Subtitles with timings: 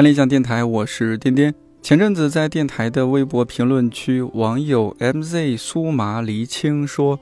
[0.00, 1.54] 看理想电台，我是颠颠。
[1.82, 7.20] 前阵子在电台的微博评论区，网友 MZ 苏麻离青说：“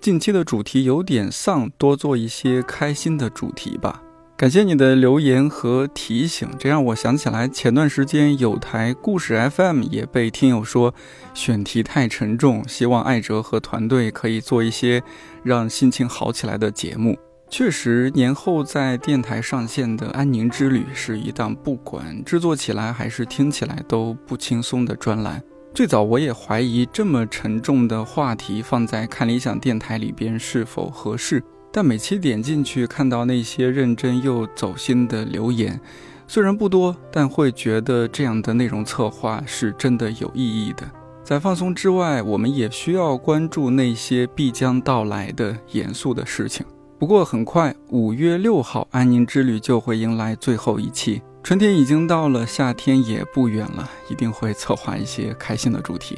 [0.00, 4.00] 近期的主题有点丧，多做一些开心的主题吧。”
[4.38, 10.94] 感谢你的留言和提醒，这让我想起来前段时间有台故事 FM 也被听友说
[11.34, 15.02] 选题太沉重，希望艾哲和团队可以做一些
[15.42, 17.18] 让心情好起来的节目。
[17.52, 25.38] 确实，年后在电台上线的《安宁之旅》是一档不管制作起来还是听起来都不轻松的专栏。
[25.74, 35.78] 最早我也怀疑这么沉重的话题放在看理想电台里边是否合适，但每期点进去看到那些认真又走心的留言，
[36.26, 40.90] 虽然不多，但会觉得这样的内容策划是真的有意义的。
[41.22, 46.64] 在放松之外，我们也需要关注那些必将到来的严肃的事情。
[47.02, 51.20] 不过很快，五月六号，安宁之旅就会迎来最后一期。
[51.42, 56.16] 春天已经到了，夏天也不远了，一定会策划一些开心的主题。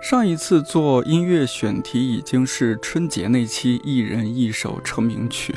[0.00, 5.52] 上一次做音乐选题已经是春节那期，一人一首成名曲。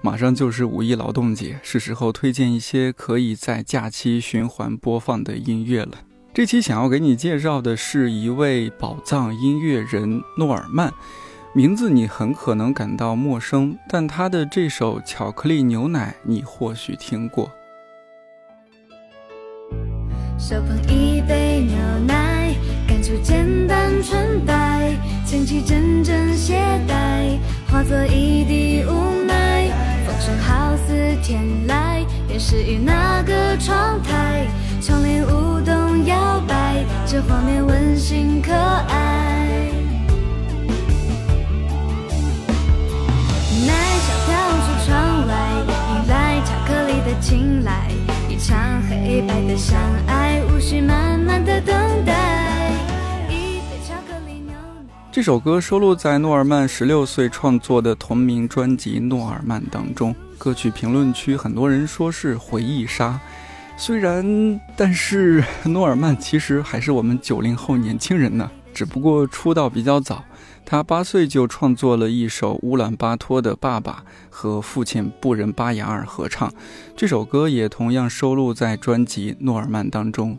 [0.00, 5.92] 马上就是五一劳动节，是时候推荐一些可以在假期循环播放的音乐了。
[6.32, 10.90] 这期想要给你介绍的是一位宝藏音乐人诺尔曼。
[11.56, 17.48] 名字你很可能感到陌生，但他的这首《巧克力牛奶》你或许听过。
[20.36, 21.76] 手捧一杯牛
[22.08, 22.52] 奶，
[22.88, 26.54] 感触简单纯白，牵起阵阵携
[26.88, 27.38] 带，
[27.70, 29.68] 化作一滴无奈。
[30.04, 34.48] 风声好似天籁，便是于那个窗台，
[34.82, 39.23] 窗帘舞动摇摆，这画面温馨可爱。
[47.34, 47.90] 醒来
[48.30, 51.74] 一场黑白的相爱，无需慢慢的等
[52.04, 52.70] 待。
[55.10, 60.14] 这首歌收录在诺尔曼十六岁创作的同名专辑《诺尔曼》当中。
[60.38, 63.18] 歌曲评论区很多人说是回忆杀，
[63.76, 70.22] 虽然，但是 诺尔曼其实还是我们九零后年轻人呢，只不过出道比较早。
[70.66, 76.52] 他八岁就创作了一首乌兰巴托的爸爸和父亲布仁巴雅尔合唱，
[76.96, 80.38] 这首歌也同样收录在专辑《诺尔曼》当中。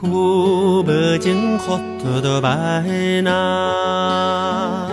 [0.00, 0.82] 苦
[1.18, 1.78] 尽苦，
[2.22, 2.50] 多白
[3.22, 4.88] 拿。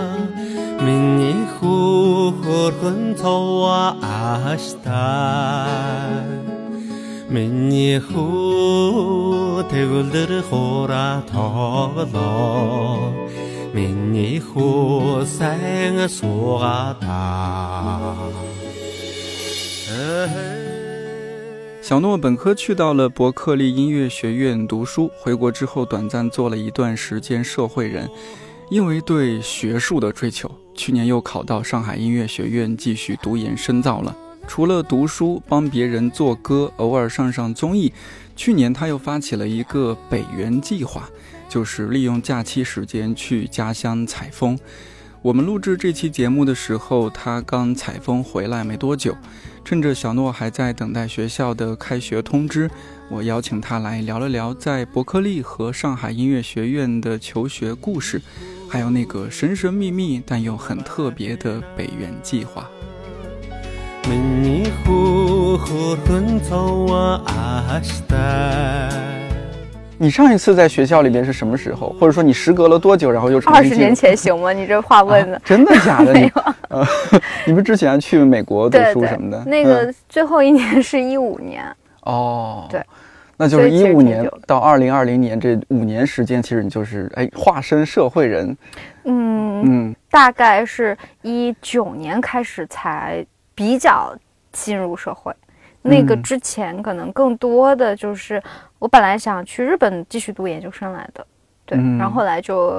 [0.84, 5.78] 明年苦苦困愁我阿西达，
[7.26, 10.86] 明年苦太古勒勒苦，
[13.72, 15.58] 明日苦三
[15.96, 18.14] 个苏阿达。
[21.88, 28.06] 小诺本科去到了伯克利音乐学院读书，回国之后短暂做了一段时间社会人。
[28.68, 34.14] 因为对学术的追求，去年又考到上海音乐学院继续读研深造了。
[34.46, 37.90] 除了读书，帮别人做歌，偶尔上上综艺。
[38.36, 41.08] 去年他又发起了一个北园计划，
[41.48, 44.58] 就是利用假期时间去家乡采风。
[45.22, 49.16] 我们录制这期节目的时候，他刚采风回来没多久。
[49.64, 52.70] 趁着小诺还在等待学校的开学通知，
[53.10, 58.20] 我邀请他来聊了聊在伯克利和上海音乐学院的求学故事，
[58.68, 62.68] 还有那个神神秘秘但又很特别的北园计划。
[69.98, 71.90] 你上一次在学校里边是什么时候？
[72.00, 74.52] 或者说你时隔了多久，然后又二十年前行吗？
[74.52, 76.12] 你这话问的真的假的？
[76.12, 76.42] 没有。
[76.68, 76.86] 呃，
[77.44, 79.44] 你们之前去美国读书什么的？
[79.44, 81.64] 那个最后一年是一五年。
[82.02, 82.80] 哦，对，
[83.36, 88.56] 那就是一五年到二零二零年这五年时间，其实你就是哎化身社会人。
[89.04, 94.16] 嗯嗯，大概是一九年开始才比较
[94.52, 95.32] 进入社会。
[95.80, 98.42] 那个之前可能更多的就是，
[98.78, 101.26] 我本来想去日本继续读研究生来的，
[101.66, 102.72] 对，嗯然后后来就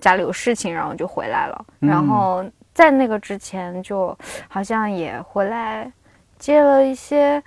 [0.00, 1.64] 家里有事情，然后就回来了。
[1.80, 4.16] 嗯然后在那个之前，就
[4.48, 5.90] 好像也回来
[6.38, 7.42] 接了一些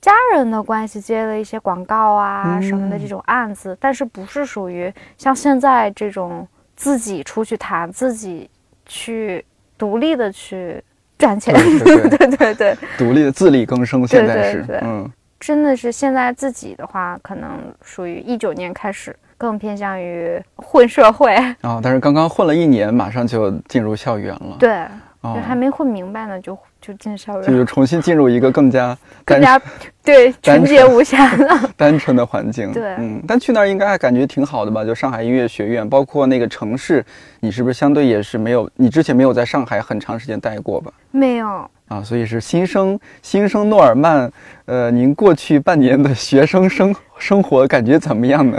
[0.00, 8.50] 家人的关系，接了一些广告啊嗯什么的这种案子，但是不是属于像现在这种自己出去谈，自己
[8.84, 9.44] 去
[9.78, 10.82] 独立的去
[11.16, 11.54] 赚钱。
[11.54, 15.12] 对对 对对独立的自力更生，现在是对对嗯
[15.44, 17.50] 真的是现在自己的话，可能
[17.82, 24.88] 属于一九年开始更偏向于混社会，啊，但是刚刚混了一年，马上就进入校园了，对，哦
[25.34, 29.58] 就还没混明白呢，就就进校园，就是重新进入一个更加 更加
[30.04, 31.48] 对纯洁无瑕的。
[31.78, 32.70] 单纯的环境。
[32.72, 34.84] 对嗯，但去那儿应该还感觉挺好的吧？
[34.84, 37.02] 就上海音乐学院，包括那个城市，
[37.40, 38.68] 你是不是相对也是没有？
[38.76, 40.92] 你之前没有在上海很长时间待过吧？
[41.10, 44.30] 没有，啊，所以是新生新生诺尔曼。
[44.66, 48.58] 呃，您过去半年的学生生生活感觉怎么样呢？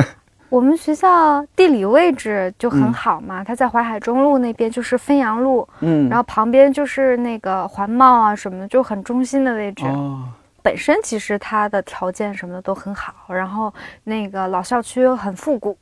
[0.56, 2.94] 我们学校地理位置就很嗯。
[2.94, 9.86] 好嘛，它在淮海中路那边，就是汾阳路，嗯，然后旁边就是那个环贸啊什么的，就很中心的位置。
[9.86, 10.24] 哦，
[10.64, 13.74] 本身其实它的条件什么的都很好，然后
[14.06, 15.76] 那个老校区很复古，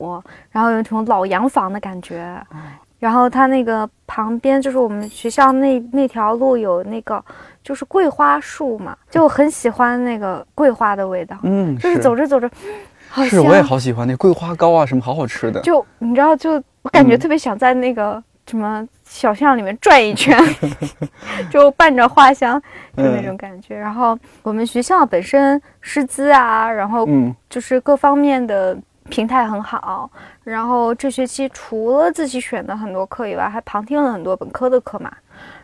[0.49, 2.23] 然后有一种老洋房的感觉。
[2.49, 2.57] 哦。
[2.97, 7.21] 然后它那个旁边就是我们学校那那条路有那个
[7.61, 11.99] 就是桂花树嘛，就很喜欢那个桂花的味道，嗯，就是。
[11.99, 12.53] 走着走着，好
[13.29, 15.61] 是，我也好喜欢那桂花糕啊，什么好好吃的。
[15.61, 20.37] 就你知道，就我感觉嗯特别想在那个什么小巷里面转一圈，
[21.51, 22.59] 就伴着花香，
[22.97, 23.77] 就那嗯种感觉。
[23.77, 28.77] 然后我们学校本身师资啊，然后嗯就是各方面的
[29.09, 30.09] 平台很好。
[30.43, 35.11] 然后这学期除了自己选的很多课以外，还旁听了很多本科的课嘛。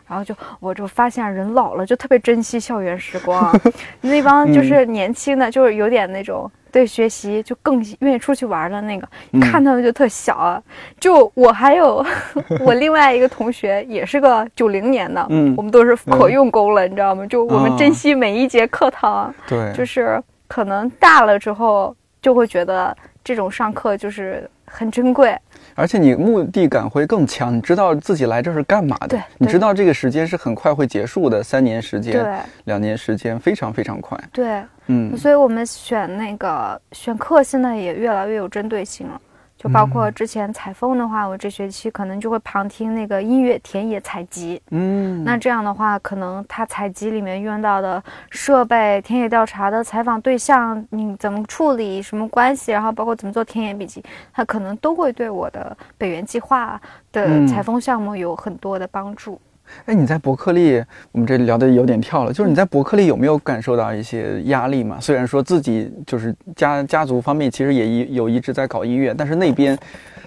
[0.06, 3.52] 然后就我就发现人老了就特别珍惜校园时光，
[4.02, 10.62] 那帮就是年轻的，就是有点那种对学习就更愿意出去玩的那个，嗯看他们就特小啊。
[10.98, 12.04] 就我还有
[12.64, 17.26] 我另外一个同学也是个九零年的，嗯我们都是可用功了，你知道吗？
[17.26, 25.36] 就我们啊珍惜每一节课堂，对，就是可能大了之后就会觉得这种上课就是很珍贵。
[25.74, 32.34] 而且你目的感会更强，你知道自己来这是干嘛的，你知道这个时间是很快会结束的，三年时间、对
[32.64, 34.18] 两年时间，非常非常快。
[34.32, 39.20] 对，嗯所以我们选那个选课现在也越来越有针对性了。
[39.62, 44.58] 就包嗯括之前采风的话，我这学期可能就会旁听那个音乐田野采集。
[44.70, 54.02] 嗯，那这样的话，可能他采集里面用到的设备、田野调查的采访对象，你怎么处理、什么关系，然后包括怎么做田野笔记，
[54.32, 56.80] 他可能都会对我的北园计划
[57.12, 59.38] 的嗯采风项目有很多的帮助。
[59.86, 60.82] 哎，你在伯克利，
[61.12, 64.98] 我们这聊的有点跳了，就是你在伯克利有没有感受到一些压力嘛？
[65.00, 69.78] 虽然说自己就是家家族方面其实也一有一直在搞音乐，但是那边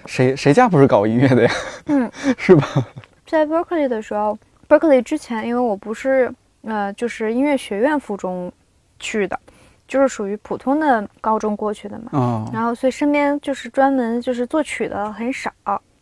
[0.06, 1.50] 谁谁家不是搞音乐的呀？
[1.86, 2.66] 嗯，是吧？
[3.26, 4.38] 在 Berkeley 的时候
[4.68, 6.32] ，Berkeley 之前，因为我不是
[6.62, 8.52] 呃，就是音乐学院附中
[8.98, 9.38] 去的，
[9.88, 12.10] 就是属于普通的高中过去的嘛。
[12.12, 15.50] 哦，然后所以身边就是专门就是作曲的很少，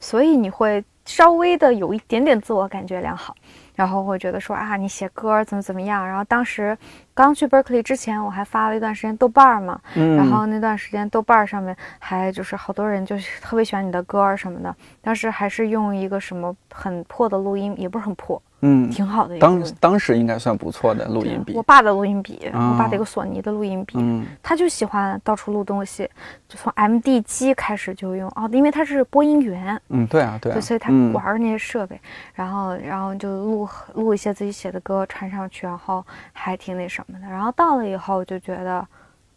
[0.01, 3.35] 所以你会稍微的有一点点自我感觉良好，
[3.75, 6.07] 然后会觉得说啊，你写歌怎么怎么样。
[6.07, 6.77] 然后当时
[7.15, 26.09] 刚去 Berkeley 之前，我还发了一段时间豆瓣儿嘛，嗯，然后那段时间豆瓣儿上面还就是好多人就是特别喜欢你的歌儿什么的，当时还是用一个什么很破的录音，也不是很破，嗯，挺好的一个当当时应该算不错的录音笔我，爸的录音笔，啊我爸的一个索尼的录音笔，嗯他就喜欢到处录东西，
[26.49, 32.01] 就从 MD 机开始就用哦，因为他是播音员，嗯，对啊，对啊，对，所以他嗯玩那些设备，
[32.35, 37.27] 然后然后就录录一些自己写的歌传上去，然后还挺那什么的。
[37.27, 38.87] 然后到了以后就觉得，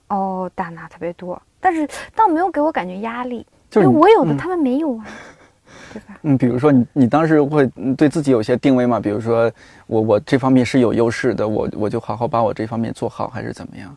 [0.08, 5.06] 哦，大拿特别多，但是倒没有给我感觉压力，就因为我有的嗯他们没有啊，
[5.94, 6.18] 对吧？
[6.22, 9.00] 嗯，比如说你你当时会嗯对自己有些定位吗？
[9.00, 9.52] 比如说
[9.88, 13.96] 我我这方面是有优势的，我我就好好把我这方面做好，还是怎么样？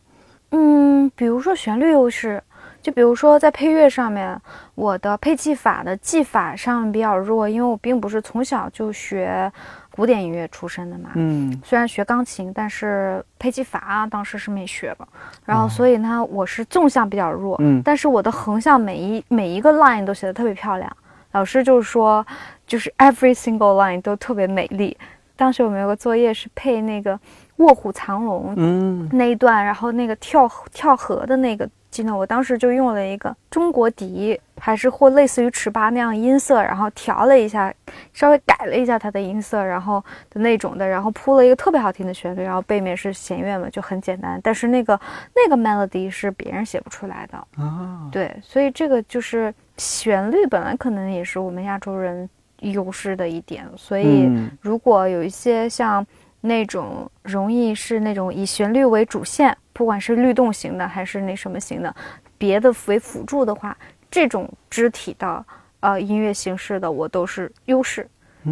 [0.50, 2.42] 嗯，比如说旋律优势，
[2.80, 4.40] 就比如说在配乐上面，
[4.74, 9.52] 我的配器法的技法上比较弱，因为我并不是从小就学
[9.98, 11.10] 古典音乐出身的嘛。
[11.16, 15.08] 嗯虽然学钢琴，但是配器法啊当时是没学的。
[15.44, 20.88] 然后哦所以呢，我是纵向比较弱，嗯但是我的横向每一每一个 line 都写的特别漂亮。
[21.32, 22.24] 老师就是说，
[22.64, 24.96] 就是 every single line 都特别美丽。
[25.36, 27.14] 当时我们有个作业是配那个
[27.56, 37.72] 《卧虎藏龙》嗯那一段，然后那个跳跳河的那个记得，我当时就用了一个中国笛，还是或类似于尺八那样音色，然后调了一下，
[38.12, 44.38] 稍微改了一下它的音色，然后的那种的，然后铺了一个特别好听的旋律，然后背面是弦乐嘛，就很简单。
[44.42, 45.00] 但是那个
[45.34, 52.28] 那个 melody 是别人写不出来的，啊，对，所以这个就是旋律本来可能也是我们亚洲人
[52.60, 56.06] 优势的一点，所以嗯如果有一些像
[56.40, 61.94] 那种容易是那种以旋律为主线，不管是律动型的还是那什么型的，
[62.36, 63.76] 别的为辅助的话，
[64.10, 65.44] 这种肢体的
[65.80, 68.08] 呃音乐形式的我都是优势，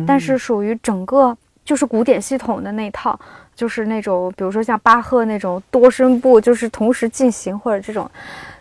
[0.07, 3.19] 但是属于整个就是古典系统的那套。
[3.57, 8.07] 就是那种，比如说像巴赫那种多声部，就是同时进行，或者这种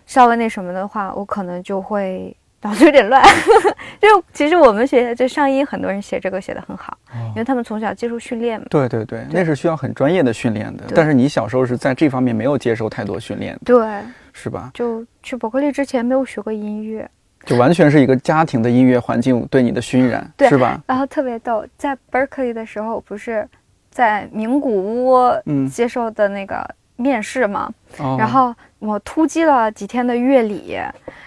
[0.06, 2.34] 稍微那什么的话，我可能就会
[2.66, 3.24] 脑子有点乱。
[4.02, 8.66] 就其实我们学就上音，很多人写这个写得很好，哦因为他们从小接受训练嘛。
[8.70, 10.84] 对对对，那是需要很专业的训练的。
[10.96, 13.88] 但是你小时候是在这方面没有接受太多训练的，对，
[14.34, 14.72] 是吧？
[14.74, 17.08] 就去伯克利之前没有学过音乐，
[17.46, 20.82] 就完全是一个家庭的音乐环境对你的熏染，对是吧？
[20.88, 23.48] 然后特别逗，在 Berkeley 的时候，不是
[23.92, 28.16] 在名古屋嗯接受的那个面试嘛，哦。
[28.18, 30.78] 然后我突击了几天的乐理，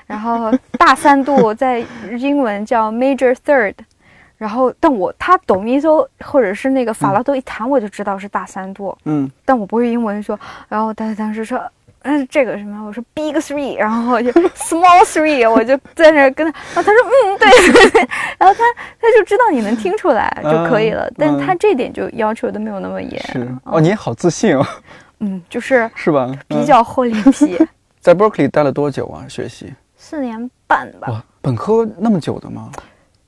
[0.06, 1.84] 然后大三度 在
[2.18, 3.74] 英文叫 Major Third，
[4.36, 11.60] 然后但我他哆咪嗦或者是那个法拉多一弹我就知道是大三度，嗯，但我不会英文说，然后他当时说。
[12.02, 12.86] 嗯，这个什么？
[12.86, 17.72] 我说 big three，然后我就 small three，我就在那跟他，然后他说嗯，对。
[17.72, 18.08] 对对，
[18.38, 18.62] 然后他
[19.00, 21.14] 他就知道你能听出来就可以了，嗯。
[21.18, 23.48] 但是他这点就要求的没有那么严，是。
[23.64, 24.64] 哦，你也好自信哦，
[25.20, 26.30] 嗯，就是是吧？
[26.46, 27.58] 比嗯较厚脸皮。
[28.00, 29.26] 在 Berkeley 待了多久啊？
[29.28, 31.08] 学习四年半吧。
[31.10, 32.70] 哇，本科那么久的吗？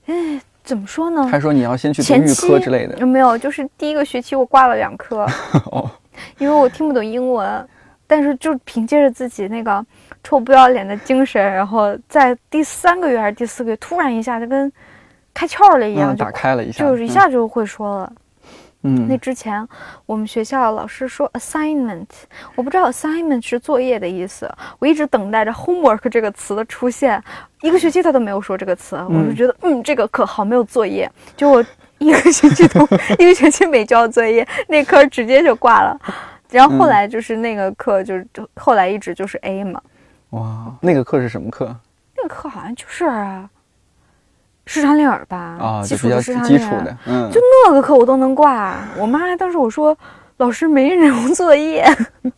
[0.06, 1.26] 哎怎么说呢？
[1.26, 2.96] 还说你要先去读预前期科之类的？
[2.98, 3.36] 有没有？
[3.36, 5.26] 就是第一个学期我挂了两科，
[5.72, 5.90] 哦，
[6.38, 7.68] 因为我听不懂英文，
[8.06, 9.84] 但是就凭借着自己那个
[10.22, 14.70] 臭不要脸的精神，然后在第三个月还是第四个月，突然一下就跟
[15.34, 18.12] 开窍了一样，打开了一下，就是一下就会说了。
[18.12, 18.16] 嗯，
[18.82, 19.66] 那嗯，之前
[20.06, 22.06] 我们学校老师说 assignment，
[22.54, 27.22] 我不知道 assignment 是作业的意思，我一直等待着 homework 这个词的出现，
[27.60, 31.64] 一个学期他都没有说这个词，我就觉得嗯这个课好没有作业，就我
[31.98, 32.80] 一个学期都
[33.18, 35.98] 一个学期没交作业，那科直接就挂了。
[36.50, 39.80] 然后后来就是那个课就就后来一直就是 A 嘛，
[40.30, 41.76] 哇，那个课是什么课？
[42.16, 43.48] 那个课好像就是啊
[44.72, 45.82] 市场领儿吧，啊？
[45.82, 48.76] 基础的市场领儿基础的，嗯，就那个课我都能挂。
[48.96, 49.96] 我妈当时我说
[50.36, 51.84] 老师没人物作业，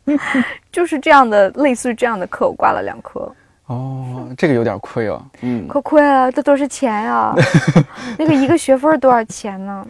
[0.72, 3.30] 就是这样的，类似于这样的课我挂了两科，
[3.66, 7.34] 哦，这个有点亏哦，嗯，可亏了，这都是钱呀。
[8.18, 9.86] 那个一个学分多少钱呢？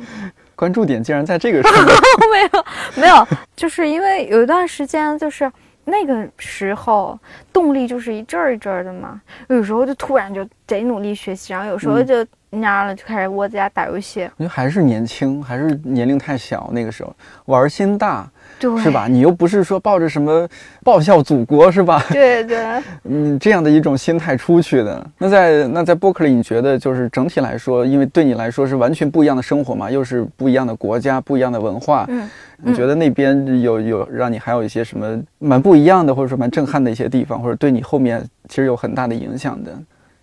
[0.57, 1.95] 关注点竟然在这个上面，
[2.33, 2.65] 没有
[3.03, 5.49] 没有，就是因为有一段时间就是。
[5.85, 7.19] 那个时候
[7.53, 12.07] 动力就是一阵儿一阵儿的嘛，有时候就突然就贼努力学习，然后有时候嗯。
[12.07, 17.11] 就蔫了，就开始窝在家打游戏，我觉得还是年轻，还是年龄太小，那个时候。
[17.47, 18.31] 玩心大，
[18.71, 18.91] 对，是？
[18.91, 19.07] 吧？
[19.09, 20.49] 你又不是说抱着什么
[20.85, 22.03] 报效祖国，是吧？
[22.11, 25.07] 对对， 嗯，这样的一种心态出去的。
[25.19, 32.29] 那在那在伯克利，你觉得就是整体来说，因为对你来说是完全不一样的生活嘛，又是不一样的国家、不一样的文化，嗯，
[32.63, 39.71] 你觉得那边有有让你还有一些什么蛮不一样的，或者说蛮震撼的一些地方，或者对你后面其实有很大的影响的？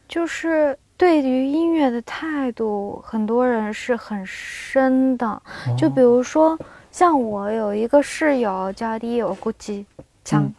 [0.07, 5.41] 就是对于音乐的态度，很多人是很深的。
[5.77, 6.57] 就比如说，
[6.91, 9.85] 像我有一个室友叫李有估计
[10.23, 10.53] 强，嗯。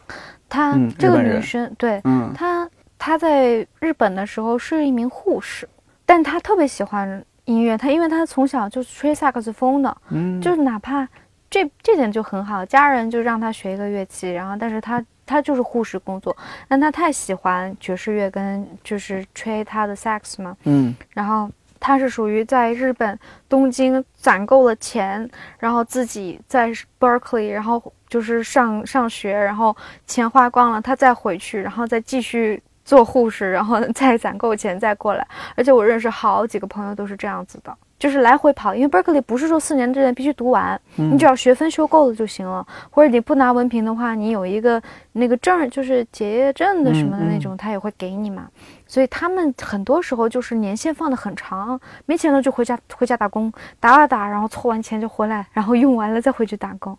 [0.49, 2.33] 她、嗯这个女生，对嗯。
[2.35, 2.69] 她，
[2.99, 5.69] 她在日本的时候是一名护士，
[6.05, 11.07] 但她特别喜欢音乐，她因为她从小就吹萨克斯风的，嗯，就是哪怕
[11.49, 20.93] 这这点就很好，家人就让她学一个乐器，然后但是她他就是护士工作，但他太喜欢爵士乐跟就是吹他的萨克斯嘛，嗯。
[21.15, 21.49] 然后
[21.81, 23.19] 他是属于在日本
[23.49, 26.71] 东京攒够了钱，然后自己在
[27.01, 29.75] Berkeley，然后就是上上学，然后
[30.07, 35.27] 钱花光了，他再回去，然后再继续做护士，然后再攒够钱再过来。
[35.57, 44.83] 而且我认识好几个朋友都是这样子的，就是来回跑，因为 Berkeley 不是说四年之内必须读完，嗯你只要学分修够了就行了，或者你不拿文凭的话，你有一个
[45.13, 48.49] 那个证，就是结业证的什么的那种，他也会给你嘛。
[48.91, 56.99] 所以他们很多时候就是年限放的很长，没钱了就回家回家打工，打啊打，然后凑完钱就回来，然后用完了再回去打工，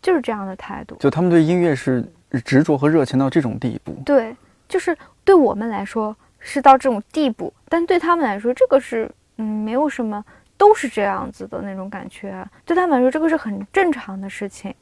[0.00, 0.96] 就是这样的态度。
[0.98, 2.02] 就他们对音乐是
[2.42, 3.92] 执着和热情到这种地步。
[4.06, 4.34] 对，
[4.66, 9.06] 就是对我们来说是到这种地步，但对他们来说，这个是
[9.36, 10.24] 嗯没有什么，
[10.56, 12.30] 都是这样子的那种感觉。
[12.30, 14.74] 啊对他们来说，这个是很正常的事情。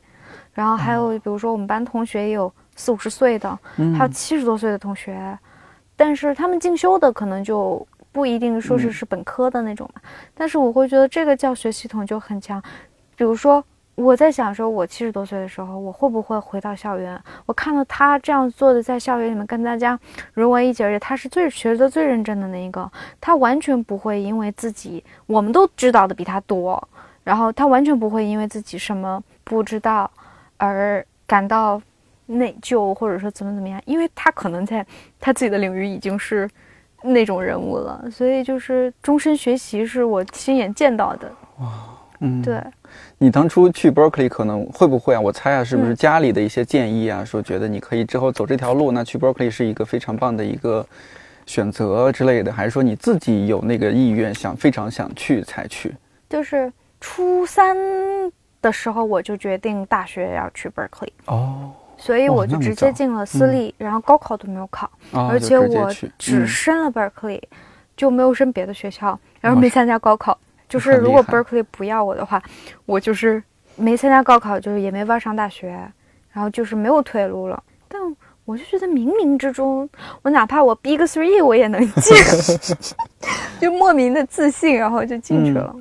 [0.54, 5.36] 然后还有比如说我们班同学也有四五十岁的，嗯还有七十多岁的同学，
[5.96, 10.00] 但是他们进修的可能就不一定说是嗯是本科的那种嘛。
[10.34, 12.62] 但是我会觉得这个教学系统就很强，
[13.16, 13.64] 比如说。
[13.96, 17.18] 我在想说，我七十多岁的时候，我会不会回到校园？
[17.46, 19.98] 我看到他这样做的，在校园里面跟大家
[20.34, 26.86] 融为一体，而且他是最学的最认真的那一个，他完全不会因为自己我们都知道的比他多，
[27.24, 30.10] 然后他完全不会因为自己什么不知道
[30.58, 31.80] 而感到
[32.26, 34.84] 内疚，或者说怎么怎么样，因为他可能在
[35.18, 36.48] 他自己的领域已经是
[37.02, 41.30] 那种人物了，所以就是终身学习是我亲眼见到的。
[41.58, 41.72] 哇
[42.20, 42.58] 嗯，对，
[43.18, 45.20] 你当初去 Berkeley 可能会不会啊？
[45.20, 50.86] 我猜啊，是不是嗯家里的一些建议啊，说觉得你可以之后走这条路，那去 Berkeley 是一个非常棒的一个
[51.44, 55.94] 选择之类的，还是说你自己有那个意愿，想非常想去才去？
[56.30, 57.76] 就是初三
[58.62, 64.86] 的时候我就决定大学要去 Berkeley，哦，所以我就直接进了私立，然后高考都没有考。
[65.12, 67.40] 啊而且我只嗯申了 Berkeley，、
[67.96, 70.38] 就没有申别的学校，然后没参加高考。
[70.68, 72.42] 就是如果 Berkeley 不要我的话，
[72.84, 73.42] 我就是
[73.76, 75.68] 没参加高考，就是也没法上大学，
[76.32, 77.62] 然后就是没有退路了。
[77.88, 78.00] 但
[78.44, 79.88] 我就觉得冥冥之中，
[80.22, 82.16] 我哪怕我 Big Three 我也能进，
[83.60, 85.74] 就莫名的自信，然后就进去了。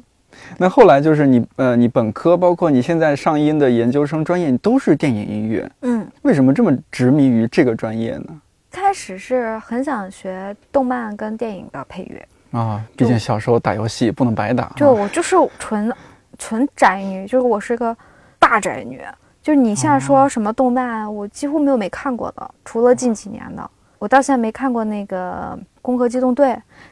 [0.58, 8.42] 那后来就是你呃，你本科包括你现在上音的研究生专业，你都是电影音乐，嗯，为什么这么执迷于这个专业呢？
[8.72, 14.74] 开始是很想学动漫跟电影的配乐，啊，毕竟小时候打游戏不能白打啊。
[14.76, 15.94] 就我就是纯
[16.38, 17.96] 纯宅女，就是我是个
[18.38, 19.02] 大宅女。
[19.42, 26.50] 就是你现在说什么动漫，我几乎没有没看过的，除了近几年的，我到现在没看过那个《攻壳机动队》，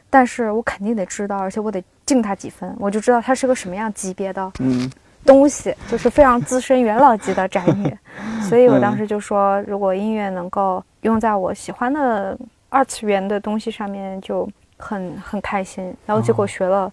[0.08, 4.90] 但是我肯定得知道，而且我得敬他几分，我就知道他是个什么样级别的嗯
[5.24, 7.96] 东西，就是非常资深元老级的宅女。
[8.48, 12.36] 所以我当时就说，如果音乐能够用在我喜欢的
[12.68, 15.94] 二次元的东西上面，就很很开心。
[16.06, 16.92] 然后结果学了，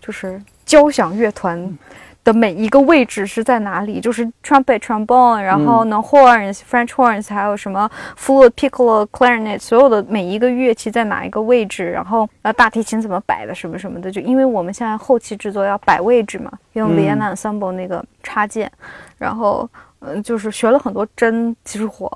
[0.00, 1.78] 就是交响乐团。
[2.26, 4.00] 的每一个位置是在哪里？
[4.00, 14.10] 就是 trumpet、trombone，然后呢、horns、French horns，还有什么 flute、piccolo、clarinet，所有的每一个乐器在哪一个位置，然后呃大提琴怎么摆的，什么什么的。
[14.10, 18.68] 就因为我们现在后期制作要摆位置嘛，用嗯 Vienna Ensemble 那个插件，
[19.16, 22.10] 然后嗯、呃就是学了很多真技术活。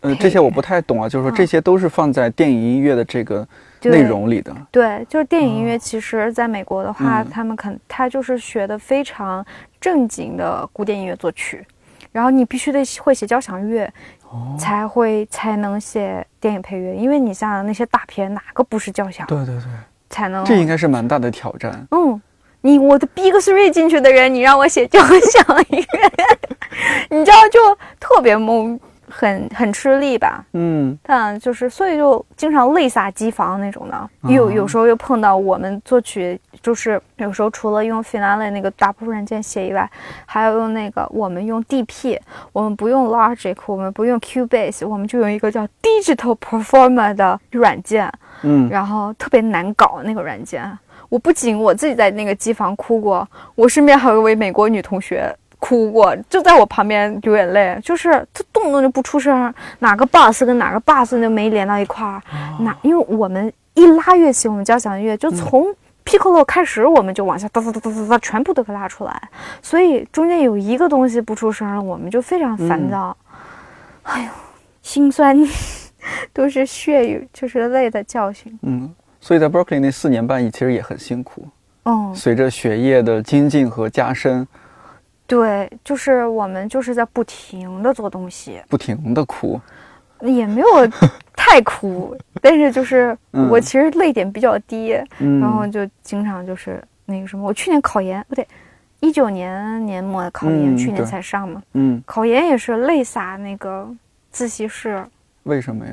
[0.00, 3.48] 呃，这些我不太懂啊，就是说这些都是放在电影音乐的这个对
[3.90, 4.54] 内容里的。
[4.70, 9.44] 对，就是电影音乐，其实在美国的话，嗯他们肯他就是学的非常
[9.80, 11.66] 正经的古典音乐作曲，
[12.12, 13.90] 然后你必须得会写交响乐，
[14.30, 19.26] 哦才会才能写电影配乐，因为你像那些大片，哪个不是交响？
[19.26, 19.64] 对对对，
[20.10, 21.86] 才能这应该是蛮大的挑战。
[21.90, 22.20] 嗯，
[22.60, 25.84] 你我的 Big Three 进去的人，你让我写交响乐，
[27.10, 27.58] 你知道就
[28.00, 28.78] 特别懵，
[29.16, 30.44] 很很吃力吧？
[30.54, 39.88] 嗯但就是所以就经常泪洒机房那种的，有有时候又碰到我们作曲，就是有时候除了用 Finale 那个大部软件写以外，
[40.26, 42.18] 还要用那个我们用 DP，
[42.52, 50.76] 我们不用 Logic，我们不用 Cubase，我们就用一个叫 Digital Performer 的软件，嗯，然后特别难搞那个软件。
[51.10, 55.32] 我不仅我自己在那个机房哭过，我身边还有一位美国女同学
[55.64, 62.20] 哭过，就在我旁边流眼泪，就是他动不动就不出声，哪个 bus 跟哪个 bus 就没连到一块儿，
[62.60, 65.64] 哪因为我们一拉乐器，我们交响乐就从
[66.04, 69.28] piccolo 开始，我们就往下哒哒哒哒哒哒，全部都给拉出来，
[69.62, 73.16] 所以中间有一个东西不出声了，我们就非常烦躁，
[74.02, 74.28] 哎呦，
[74.82, 75.34] 心酸，
[76.34, 78.58] 都是血与就是泪的教训。
[78.64, 81.48] 嗯，所以在 Berkeley 那四年半其实也很辛苦，
[81.84, 84.46] 哦，随着学业的精进和加深，
[85.26, 89.60] 对，就是我们就是在不停的做东西，不停的哭。
[90.20, 90.66] 也没有
[91.36, 98.46] 太哭，但是就是嗯我其实泪点比较低，嗯，然后就经常就是那个什么，我去年考研不对，
[99.00, 103.86] 一九年年末考研，嗯去年才上嘛，嗯，考研也是泪洒那个
[104.30, 105.04] 自习室。
[105.42, 105.92] 为什么呀？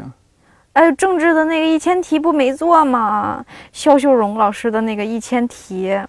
[0.74, 3.44] 哎，政治的那个一千题不没做吗？
[3.74, 6.00] 肖秀荣老师的那个一千题，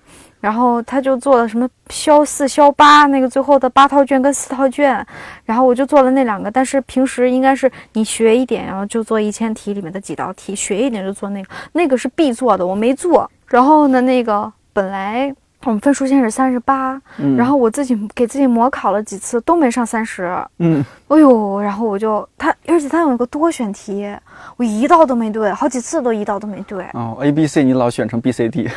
[0.43, 5.07] 然后他就做了什么肖四、肖八那个最后的八套卷跟四套卷，
[5.45, 6.51] 然后我就做了那两个。
[6.51, 13.31] 但是平时应该是你学一点，然后就做一千题里面的几道题，学一点就做那个，那个是必做的，我没做。
[13.47, 15.33] 然后呢，那个本来
[15.65, 20.37] 我们分数线是三十八，嗯，然后我自己给自己模考了几次都没上三十。
[20.59, 24.13] 嗯，哎呦，然后我就他，而且他有一个多选题，
[24.57, 26.85] 我一道都没对，好几次都一道都没对。
[26.95, 28.69] 哦，A B C 你老选成 B C D，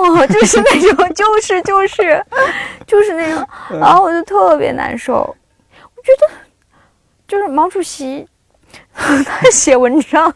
[0.00, 2.24] 哦，就是那种，就是就是
[2.86, 3.46] 就是那种，
[3.80, 5.14] 然后我就特别难受。
[5.14, 6.34] 我觉得，
[7.26, 8.26] 就是毛主席
[8.92, 10.32] 他写文章，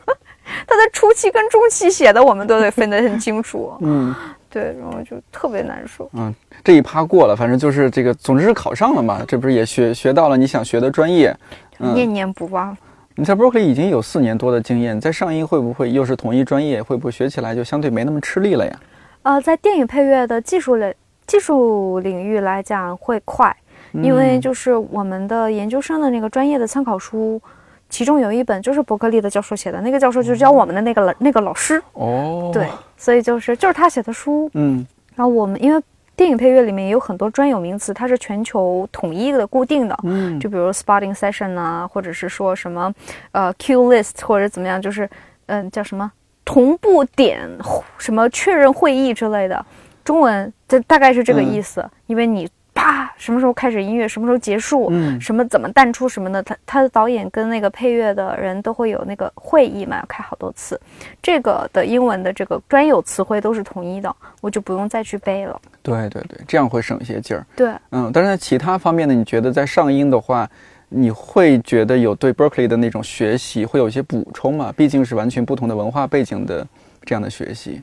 [0.66, 3.76] 他的初期跟中期写的我们都得分得很清楚。
[3.80, 4.14] 嗯
[4.52, 6.10] 对，然后就特别难受。
[6.14, 11.32] 嗯，这一趴过了，反正就是这个，总之是考上了嘛，这不是也学学到了你想学的专业。
[11.78, 12.76] 嗯念念不忘。
[13.14, 18.80] 你在 Berkeley 已经有四年多的经验，在上音会不会又是同一专业，会不会学起来就相对没那么吃力了呀？
[19.22, 20.94] 呃，在电影配乐的技术类
[21.26, 23.54] 技术领域来讲会快，
[23.92, 24.40] 因为嗯。
[24.40, 27.40] 就是我们的研究生的那个专业的参考书，
[27.88, 34.86] 其中有一本就是伯克利的教授写的，那个教授就是教我们的那个老那个老师，哦，对，，所以就是就是他写的书，嗯。
[35.14, 35.82] 然后我们因为
[36.16, 42.92] 电影配乐里面也有很多专有名词，它是全球统一的固定的，嗯，就比如 spotting session 啊，或者是说什么
[43.32, 45.08] 呃 cue list 或者怎么样，就是
[45.46, 46.10] 嗯、叫什么
[46.50, 47.48] 同步点
[47.96, 49.64] 什么确认会议之类的，
[50.02, 54.88] 中文这大概是这个意思，因为你啪什么时候开始音乐，什么时候结束。
[54.90, 60.80] 嗯什么怎么淡出什么的，他他的导演跟那个配乐的人都会有那个会议嘛，要开好多次。
[61.22, 65.60] 这个的英文的这个专有词汇都是统一的，我就不用再去背了。
[65.82, 67.46] 对对对，这样会省一些劲儿。
[67.54, 70.50] 对，嗯，但是在其他方面呢，你觉得在上音的话，
[70.92, 74.72] 你会觉得有对 Berkeley 的那种学习会有一些补充吗？
[74.76, 76.66] 毕竟是完全不同的文化背景的
[77.04, 77.80] 这样的学习，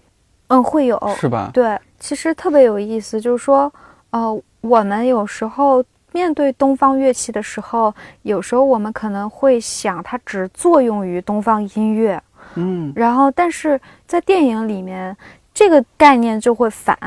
[0.47, 1.01] 嗯，会有。
[1.17, 1.49] 是吧？
[1.53, 3.71] 对，其实特别有意思，就是说，
[4.09, 7.93] 呃，我们有时候面对东方乐器的时候，
[8.23, 12.21] 有时候我们可能会想它只作用于东方音乐，
[12.55, 15.15] 嗯，然后但是在电影里面，
[15.53, 16.97] 这个概念就会反，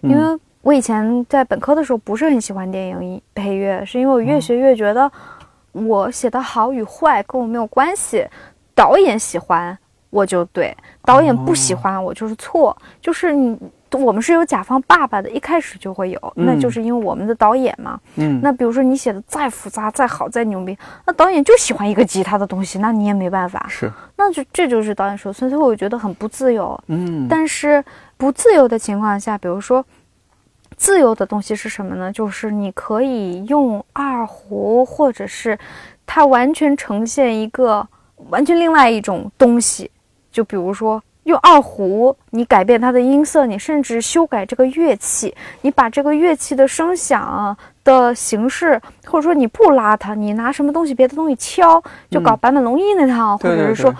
[0.00, 5.10] 因嗯为我以前在本科的时候不是很喜欢电影音配乐，是因为我越学越觉得
[5.74, 8.26] 我写的好与坏跟我没有关系，
[8.74, 9.76] 导演喜欢
[10.08, 13.58] 我就对，导演不喜欢我就是错，就是你。
[13.96, 17.96] 我们是有甲方爸爸的，一开始就会有，那嗯就是因为我们的导演嘛。
[18.16, 23.64] 嗯，那比如说你写的再复杂、再好、再牛逼，那导演就喜欢一个吉他的东西，那你也没办法。
[23.68, 26.76] 是，那就这就是导演说，所以我觉得很不自由。
[26.88, 27.84] 嗯，但是
[28.16, 29.86] 不自由的情况下，比如说
[30.76, 32.12] 自由的东西是什么呢？
[32.12, 35.58] 就是你可以用二胡，或者是
[36.06, 37.86] 它完全呈现一个
[38.30, 39.90] 完全另外一种东西。
[40.30, 53.98] 就比如说用二胡，你改变它的音色，你甚至修改这个乐器，你把这个乐器的声响的形式，或者说你不拉它，你拿什么东西别的东西敲，就搞嗯坂本龙一那套，或者是说对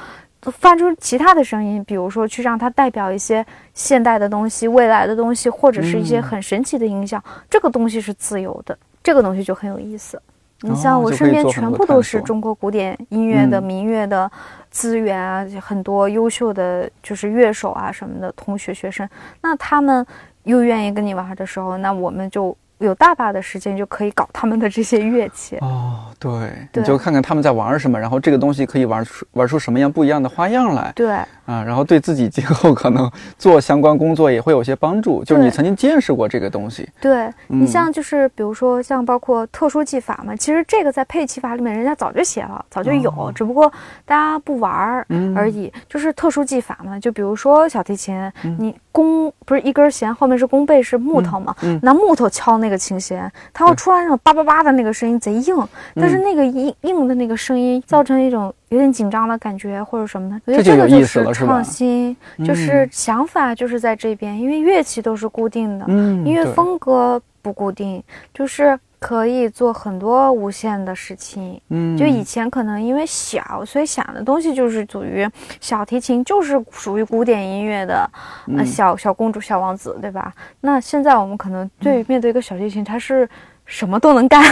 [0.53, 10.21] 发出其他的声音，比如说去让它代表一些现代的东西、未来的东西，或者是一些嗯很神奇的音效，这个东西是自由的，这个东西就很有意思。
[10.61, 13.63] 你哦像我身边全部都是中国古典音乐的、嗯。
[13.63, 14.31] 民乐的
[14.71, 19.07] 资源啊，很多优秀的就是乐手啊什么的同学学生，
[19.43, 20.07] 那他们
[20.45, 25.57] 又愿意跟你玩的时候，那我们就有大把的时间就可以搞他们的这些乐器。
[25.61, 26.31] 哦，对，
[26.73, 26.83] 对。
[26.83, 30.93] 你就看看他们在玩什么，然后这个东西可以玩出玩出什么样不一样的花样来。
[30.95, 35.23] 对，啊，然后对自己今后可能做相关工作也会有些帮助。
[35.25, 37.67] 就是你曾经见识过这个东西，对你嗯。
[37.67, 43.33] 像就是比如说像包括特殊技法嘛，其实这个在配器法里面人家早就写了，早就有，哦。
[43.35, 43.71] 只不过
[44.05, 45.37] 大家不玩儿嗯。
[45.37, 45.73] 而已。
[45.89, 48.57] 就是特殊技法嘛，就比如说小提琴，嗯。
[48.59, 55.69] 你弓不是一根弦后面是弓背是木头嘛，拿木头敲那个琴弦，它会出来那种叭叭叭的那个声音，贼硬。
[55.95, 56.23] 但是嗯。
[56.23, 61.47] 那个硬硬的那个声音，造成一种有点紧张的感觉或者什么的，我觉得这就有意这个就思了是吧？
[61.47, 71.61] 创新，就是嗯想法就是在这边，因为乐器都是固定的，嗯，音乐风格不固定，就是可以做很多无限的事情。
[71.69, 75.29] 嗯，就以前可能因为小，所以想的东西就是属于
[75.61, 78.09] 小提琴，就是属于古典音乐的，
[78.49, 78.67] 呃，嗯。
[78.67, 80.33] 小小公主、小王子，对吧？
[80.61, 82.07] 那现在我们可能对嗯。
[82.09, 83.29] 面对一个小提琴，它是
[83.67, 84.43] 什么都能干，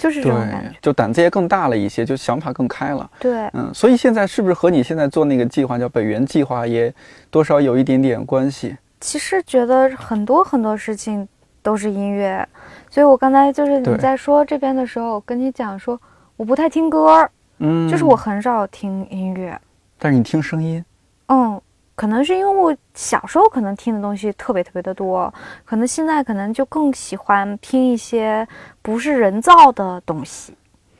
[0.00, 3.10] 就是这种感觉。，就胆子也更大了一些，就想法更开了。
[3.18, 6.92] 对，嗯，所以现在是不是和你现在做那个计划叫北园计划也
[7.30, 8.76] 多少有一点点关系？
[9.00, 11.26] 其实觉得很多很多事情
[11.60, 12.46] 都是音乐，
[12.88, 16.00] 所以我刚才就是你在说这边的时候，我跟你讲说，
[16.36, 19.60] 我不太听歌，嗯，就是我，很少听音乐。
[19.98, 20.84] 但是你听声音，
[21.26, 21.60] 嗯，
[21.94, 25.32] 可能是因为我小时候可能听的东西特别特别的多，
[25.64, 28.46] 可能现在可能就更喜欢听一些
[28.80, 30.56] 不是人造的东西。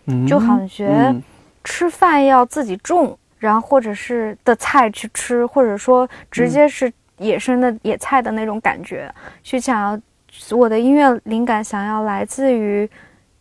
[0.06, 1.22] 嗯，就好像觉嗯
[1.64, 12.88] 吃饭要自己种，然后或者是的菜去吃，或者说直接是野生的野菜的那种感觉，去想要我的音乐灵感想要来自于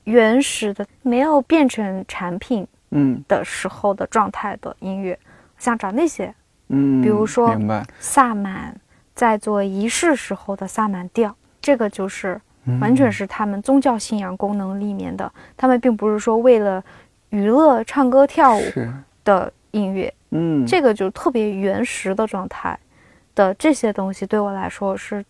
[0.04, 5.18] 原始的，没有变成产品嗯的时候的状态的音乐，
[5.58, 6.34] 想找那些
[6.72, 7.56] 嗯，比如说，
[8.00, 8.74] 萨满
[9.14, 12.40] 在做仪式时候的萨满调，这个就是
[12.80, 16.82] 完全是他们宗教信仰功能里面的，他们并不是说为了
[17.30, 18.62] 娱乐唱歌跳舞，
[19.24, 22.78] 的音乐，嗯，这个就特别原始的状态
[23.36, 25.24] 的这些东西，对我来说是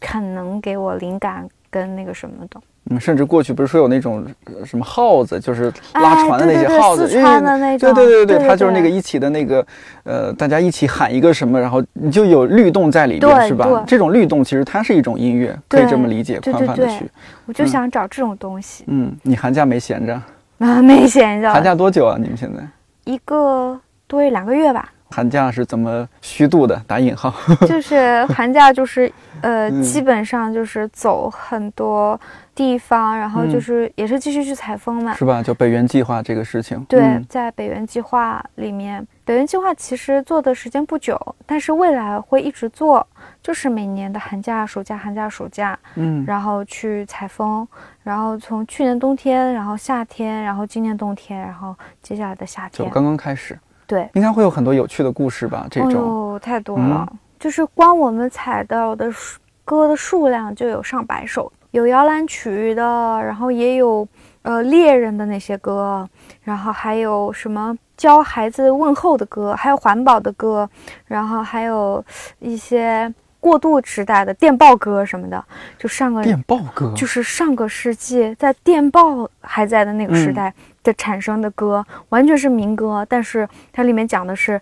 [0.00, 2.60] 很能给我灵感跟那个什么的。
[2.90, 9.66] 嗯，甚至过去不是说有那种呃什么号子，就是拉哎船的那对对对些号子，四川的那种对对对对对它就是那个对一起的那个，
[10.04, 13.82] 呃，大家一起喊一个什么，然后你就有律动在里边，对是吧对？
[13.86, 17.10] 这种律动其实它是一种音乐，可以对这么理解，宽泛的去。
[17.46, 20.14] 我就嗯想找这种东西、嗯，你寒假没闲着？
[20.58, 22.16] 啊， 没闲着，寒假多久啊？
[22.20, 22.62] 你们现在
[23.04, 24.92] 一个多一两个月吧。
[25.10, 26.80] 寒假是怎么虚度的？
[26.86, 27.32] 打引号。
[27.66, 32.18] 就是寒假，就是呃，嗯基本上就是走很多
[32.54, 35.14] 地方，然后嗯就是也是继续去采风嘛。
[35.14, 35.42] 是吧？
[35.42, 36.84] 就北原计划这个事情。
[36.88, 43.06] 对，嗯在北原计划里面，北原计划其实做的时间不久，但是未来会一直做，
[43.42, 47.66] 就是每年的寒假、暑假、寒假、暑假，嗯，然后去采风，
[48.02, 55.66] 然后从去年冬天，然后夏天，然后今年冬天，然后接下来的夏天，就刚刚开始，对，应该会有很多有趣的故事吧？
[55.70, 56.02] 这哎种。
[56.02, 62.82] 哦，太多了，就是光我们采到的数歌的数量就有上百首，有摇篮曲的，
[63.22, 64.06] 然后也有
[64.42, 66.08] 呃猎人的那些歌，
[66.42, 70.68] 然后还有什么教孩子问候的歌，还有环保的歌，
[71.06, 72.04] 然后还有
[72.38, 75.44] 一些过渡时代的电报歌什么的，
[75.78, 84.60] 就上个电报歌就是上个世纪在电报还在的那个时嗯代的产生的歌，完全是民歌，但是它里面讲的是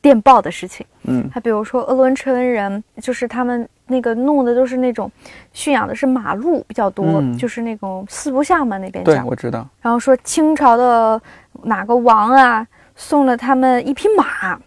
[0.00, 0.86] 电报的事情。
[1.04, 5.10] 嗯它比如说鄂伦春人，就是他们那个弄的都是那种
[5.52, 9.26] 驯养的是马鹿比较多，嗯就是那种四不像嘛那边对，讲。
[9.26, 9.66] 我知道。
[9.80, 11.20] 然后说清朝的
[11.64, 14.58] 哪个王啊送了他们一匹马。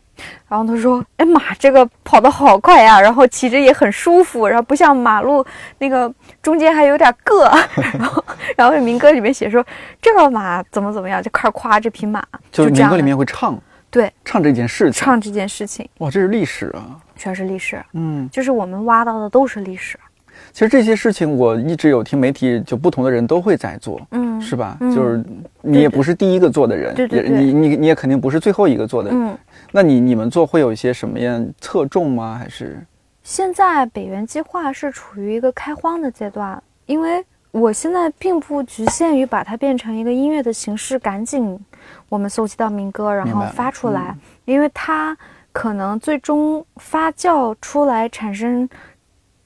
[0.47, 5.45] 然后他说：“哎，马这个跑得好快呀，然后骑着也很舒服，然后不像马路
[5.79, 7.49] 那个中间还有点硌。
[7.97, 8.23] 然后，
[8.55, 9.65] 然后民歌里面写说
[10.01, 14.93] 这个马怎么怎么样，就开始夸这匹马，就是民歌里面会唱，对唱这件事情。
[14.93, 16.97] 唱这件事情，哇，这是历史啊！
[17.17, 19.97] 全是历史，嗯，就是我们挖到的都是历史。
[20.55, 24.77] 其实这些事情我一直有听媒体，就不同的人都会在做，嗯，是吧？
[24.79, 25.21] 嗯就是
[25.61, 29.21] 你也不是第一个做的人，对对对也你你你也肯定不是最后一个做的人。
[29.21, 29.37] 嗯，
[29.73, 32.39] 那你你们做会有一些什么样侧重吗？
[32.41, 32.81] 还是
[33.21, 41.59] 现在北原计划是处于一个开荒的阶段，因为我现在并不局限于把它变成一个音乐的形式，赶紧
[42.07, 45.17] 我们搜集到民歌，然后发出来，嗯因为它
[45.51, 48.69] 可能最终发酵出来产生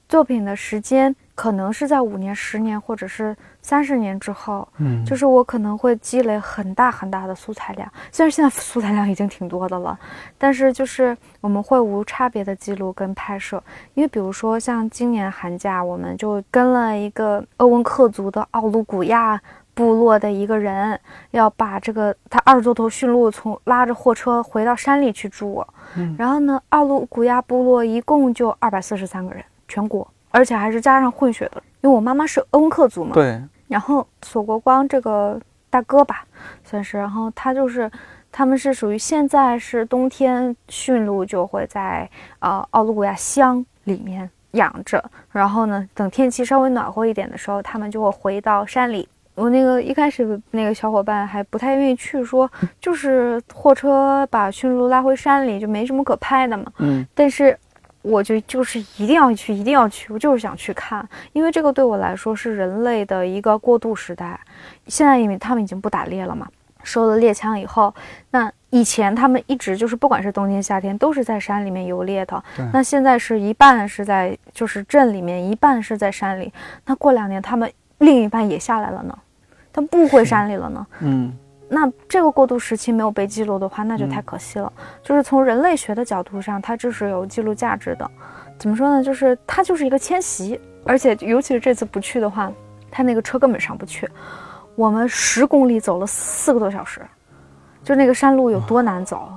[0.09, 4.67] 作品的时间，可能是在五年、十年或者是三十年之后。
[4.79, 9.97] 嗯就是我可能会积累很大很大的素材量，虽然现在素材量已经挺多的了，
[10.37, 19.39] 但是就是我们会无差别的记录跟拍摄，因为比如说像今年寒假，我们就跟了一个鄂温克族的奥鲁古亚
[19.75, 20.99] 部落的一个人，
[21.31, 25.63] 要把这个他二十多头驯鹿从拉着货车回到山里去住，
[25.95, 36.25] 嗯然后呢，奥鲁古亚部落一共就二百四十三个人，全国，而且还是加上混血的，因为我妈妈是恩克族嘛，对，然后索国光这个大哥吧，
[36.65, 37.89] 算是，然后他就是，
[38.31, 49.07] 他们是属于现在是冬天驯鹿就会在呃奥鲁古亚乡里面养着，然后呢，等天气稍微暖和一点的时候，他们就会回到山里。
[49.35, 52.51] 我那个一开始那个小伙伴还不太愿意去，说
[52.81, 56.65] 就是货车把驯鹿拉回山里就没什么可拍的嘛。
[56.79, 57.57] 嗯但是
[58.01, 64.39] 我就就是一定要去，一定要去，我就是想去看，因为这个对我来说是人类的一个过渡时代。
[64.87, 66.47] 现在因为他们已经不打猎了嘛，
[66.83, 67.93] 收了猎枪以后，
[68.31, 76.53] 那以前他们一直就是不管是冬天夏天都是在山里面游猎的，那现在是一半是在就是镇里面，一半是在山里。
[76.85, 79.17] 那过两年他们另一半也下来了呢，
[79.73, 80.87] 他们不回山里了呢。
[81.01, 81.35] 嗯
[81.71, 84.73] 那这个过渡时期没有被记录的话，那就太可惜了。
[85.03, 88.09] 就是从人类学的角度上，它这是有记录价值的。
[88.57, 89.03] 怎么说呢？
[89.03, 92.51] 就是它就是一个迁徙，而且尤其是这次不去的话，
[92.89, 94.09] 它那个车根本上不去。
[94.75, 97.01] 我们十公里走了四个多小时，
[97.83, 99.29] 就那个山路有多难走。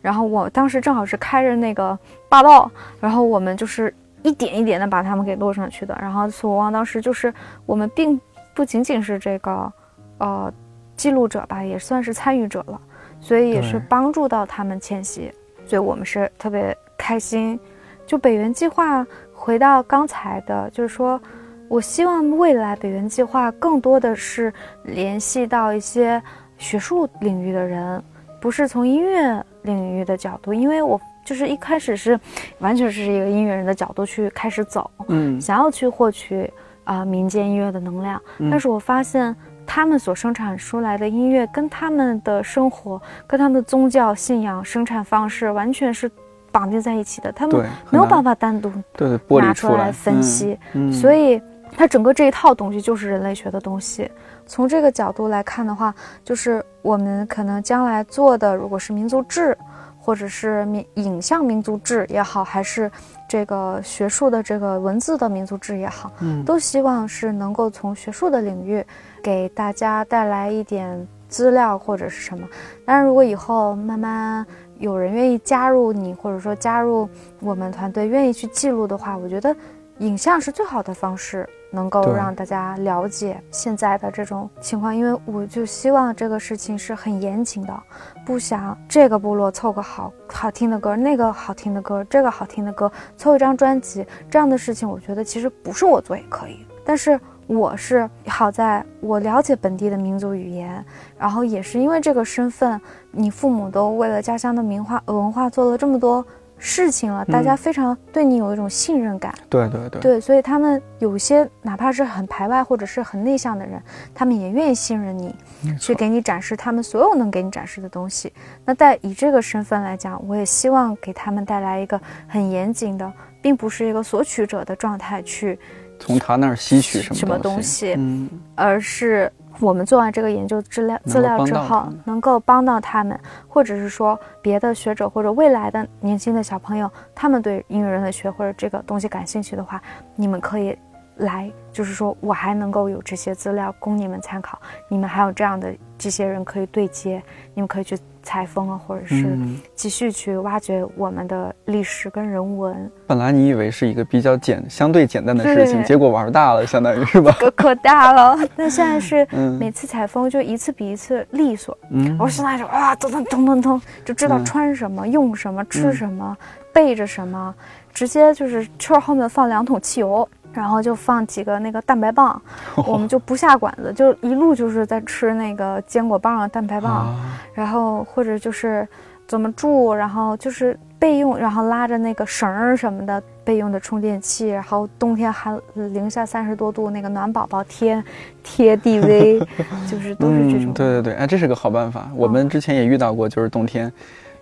[0.00, 1.98] 然后我当时正好是开着那个
[2.30, 5.94] 霸道，然后我们就是一点一点的把他们给落上去的。
[6.00, 7.32] 然后索王当时就是
[7.66, 8.18] 我们并
[8.54, 9.70] 不仅仅是这个，
[10.16, 10.50] 呃。
[10.96, 12.80] 记录者吧，也算是参与者了，
[13.20, 15.32] 所以也是帮助到他们迁徙，
[15.66, 17.58] 所以我们是特别开心。
[18.06, 21.20] 就北原计划，回到刚才的，就是说
[21.68, 24.52] 我希望未来北原计划更多的是
[24.82, 26.22] 联系到一些
[26.58, 28.02] 学术领域的人，
[28.40, 32.20] 不是从音乐领域的角度，因为我就是一开始是
[32.58, 35.40] 完全是一个音乐人的角度去开始走，嗯。
[35.40, 36.52] 想要去获取
[36.84, 38.50] 啊、民间音乐的能量，嗯。
[38.50, 39.34] 但是我发现
[39.66, 46.10] 他们所生产出来的音乐跟他们的生活、跟他们的宗教信仰、生产方式完全是
[46.52, 50.58] 绑定在一起的，他们，没有办法单独对对剥拿离出出来分析。
[50.72, 51.40] 嗯，嗯所以
[51.76, 54.10] 它整个这一套东西就是人类学的东西。
[54.46, 59.56] 从这个角度来看的话，就是我们可能将来做的，如果是民族志，
[59.98, 62.90] 或者是民影像民族志也好，还是
[63.26, 68.84] 这个学术的这个文字的民族志也好，嗯都希望是能够从学术的领域
[69.24, 72.46] 给大家带来一点资料或者是什么。
[72.84, 74.44] 当然，如果以后慢慢
[74.78, 77.08] 有人愿意加入你，或者说加入
[77.40, 79.56] 我们团队，愿意去记录的话，我觉得
[80.00, 84.94] 影像是最好的方式，能够让大家了解现在的这种情况。
[84.94, 87.82] 因为我就希望这个事情是很严谨的，
[88.26, 97.18] 不想这个部落凑个好好听的歌，那个好听的歌，这个好听的歌，凑一张专辑这样的事情，我觉得其实不是我做也可以，但是。
[97.46, 100.84] 我是好在我了解本地的民族语言，
[101.18, 102.80] 然后也是因为这个身份，
[103.10, 106.24] 你父母都为了家乡的文化文化做了这么多
[106.56, 109.34] 事情了，大家非常对你有一种信任感。
[109.50, 113.82] 对对对，对，所以他们有些哪怕是很排外或者是很内向的人，
[114.14, 115.34] 他们也愿意信任你，
[115.78, 118.32] 去给你展示他们所有能给你展示的东西。
[118.64, 125.58] 那在以这个身份来讲，我也希望给他们带来一个很严谨的，并不是一个索取者的状态去，
[125.98, 129.30] 从他那儿吸取什么什么东东西嗯，而是
[129.60, 139.80] 我们做完这个研究资料资料之后能够帮到他们，或者是说别的学者或者未来的年轻的小朋友，他们对音乐人类学或者这个东西感兴趣的话，
[140.16, 140.76] 你们可以
[141.18, 147.22] 来，就是说我还能够有这些资料供你们参考，你们还有这样的这些人可以对接，
[147.54, 157.30] 你们可以去采风啊，或者是嗯，继续去挖掘我们的历史跟人文，本来你以为是一个比较简相对简单的事情，结果玩大了，相当于是吧？
[157.38, 158.36] 可可大了。
[158.56, 159.44] 但现在是嗯。
[159.58, 161.76] 每次采风就一次比一次利索。
[161.90, 164.44] 嗯，我现在就哇，咚咚咚咚咚，就知道嗯。
[164.44, 166.36] 穿什么、用什么、吃什么、
[166.72, 167.54] 背着什么，
[167.92, 172.40] 直接就是车后面放两桶汽油，然后就放几个那个蛋白棒，
[172.86, 177.16] 我们就不下馆子，就一路就是在吃那个坚果棒、蛋白棒，啊，
[177.52, 178.86] 然后或者就是
[179.26, 188.02] 怎么住，然后就是备用，然后拉着那个绳儿什么的备用的充电器，然后冬天还零下三十多度那个暖宝宝贴
[188.42, 189.46] 贴 DV，
[189.90, 190.66] 就是都是这种。
[190.66, 192.08] 嗯，对对对，哎，这是个好办法。
[192.14, 193.92] 我们之前也遇到过，就是冬天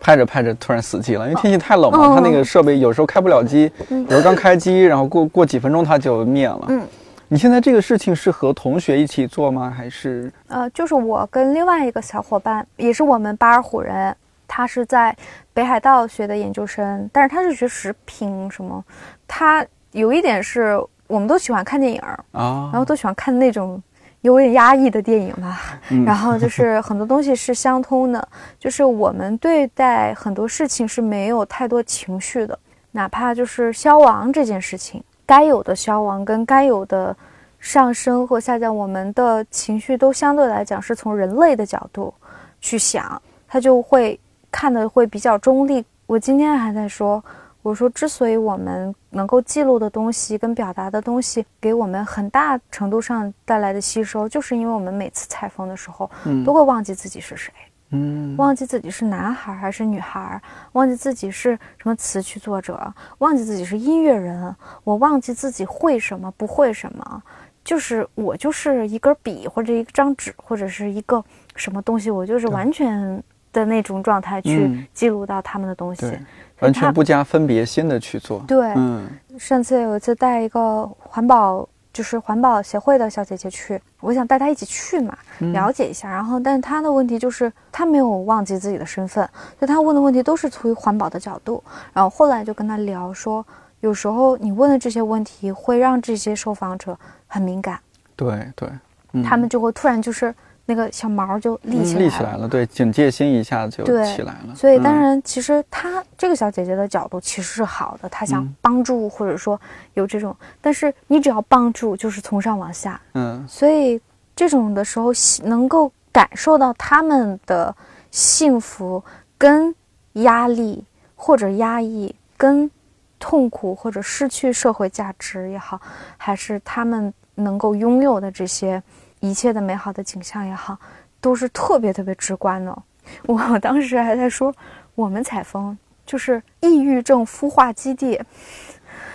[0.03, 6.65] 拍着拍着突然死机了，因为天气太冷嘛，嗯它那个设备有时候开不了机，嗯有时候刚开机，然后过过几分钟它就灭了。
[6.71, 6.83] 嗯，
[7.29, 9.73] 你现在这个事情是和同学一起做吗？
[9.75, 14.15] 还是呃，就是我跟另外一个小伙伴，也是我们巴尔虎人，
[14.49, 15.17] 他是在
[15.55, 18.85] 北海道学的研究生，但是他是学食品什么，
[19.29, 22.71] 他有一点是我们都喜欢看电影儿，啊？
[22.73, 23.81] 然后都喜欢看那种
[24.23, 26.05] 有点压抑的电影吧，嗯。
[26.05, 28.27] 然后就是很多东西是相通的，
[28.59, 32.59] 就是我们对待很多事情是没有太多情绪的，
[32.91, 37.15] 哪怕就是消亡这件事情，该有的消亡跟该有的
[37.61, 42.13] 上升或下降，我们的情绪都相对来讲是从人类的角度
[42.61, 44.19] 去想，他就会
[44.51, 45.85] 看的会比较中立。
[46.07, 47.23] 我今天还在说，
[47.63, 57.53] 我说之所以我们能够记录的东西跟表达的东西，给我们很大程度上带来的吸收，就是因为我们每次采风的时候嗯都会忘记自己是谁。
[57.95, 60.41] 嗯忘记自己是男孩还是女孩，
[60.73, 67.23] 忘记自己是什么词曲作者，忘记自己是音乐人，我忘记自己会什么不会什么，
[67.63, 71.23] 就是我就是一根笔或者一张纸或者是一个
[71.55, 73.23] 什么东西，我就是完全
[73.53, 76.19] 的那种状态去嗯记录到他们的东西。
[76.63, 78.43] 完全不加分别心的去做。
[78.47, 79.07] 对，嗯
[79.39, 86.09] 上次有一次带一个环保，就是环保协会的小姐姐去，我想带她一起去嘛，嗯了解一下。
[86.11, 91.63] 然后，但是她的问题就是她没有忘记自己的身份，所以她问的问题都是出于环保的角度。
[91.93, 93.45] 然后后来就跟她聊说，
[93.81, 96.97] 有时候你问的这些问题会让这些受访者
[97.27, 97.79] 很敏感，
[98.15, 98.69] 对对，
[99.13, 102.05] 嗯他们就会突然就是那个小毛就立嗯起来了。
[102.05, 104.55] 立起来了，对，警戒心一下就起来了。
[104.55, 109.61] 所以，当嗯然，其实她这个小姐姐的角度其实是好的，她想嗯帮助或者说
[109.95, 114.01] 有这种，但是你只要帮助，就是从上往下，嗯所以
[114.37, 115.13] 这种的时候，
[115.45, 117.75] 能够感受到他们的
[118.11, 119.03] 幸福
[119.37, 119.75] 跟
[120.15, 120.85] 压力
[121.17, 122.71] 或者压抑跟
[123.19, 125.81] 痛苦或者失去社会价值也好，
[126.17, 128.83] 还是他们能够拥有的这些
[129.23, 130.77] 一切的美好的景象也好，
[131.21, 132.83] 都是特别特别直观的。
[133.27, 134.53] 我当时还在说，
[134.97, 138.21] 我们采风就是抑郁症孵化基地，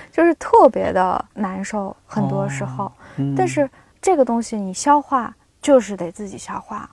[0.10, 2.92] 就是特别的难受，很多时候。
[3.18, 3.70] 嗯但是
[4.02, 6.90] 这个东西你消化就是得自己消化，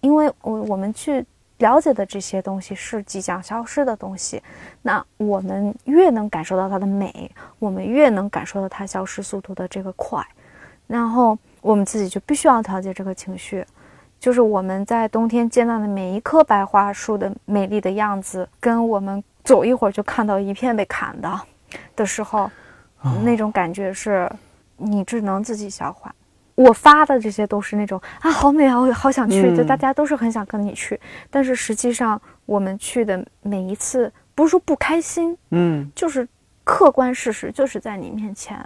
[0.00, 1.24] 因为我我们去
[1.58, 4.42] 了解的这些东西是即将消失的东西，
[4.82, 7.30] 那我们越能感受到它的美，
[7.60, 10.26] 我们越能感受到它消失速度的这个快，
[10.86, 11.38] 然后
[11.68, 13.62] 我们自己就必须要调节这个情绪。
[14.18, 21.40] 就是我们在冬天见到的每一棵白桦树的美丽的样子，跟我们走一会儿就看到一片被砍的
[21.94, 22.50] 的时候，
[23.22, 24.26] 那种感觉是，
[24.78, 26.12] 你只能自己消化。
[26.54, 30.98] 我发的这些都是那种啊，好美啊，我好想去，嗯就大家都是很想跟你去，
[31.30, 36.26] 但是实际上我们去的每一次，不是说不开心，嗯，就是
[36.64, 38.58] 客观事实就是在你面前。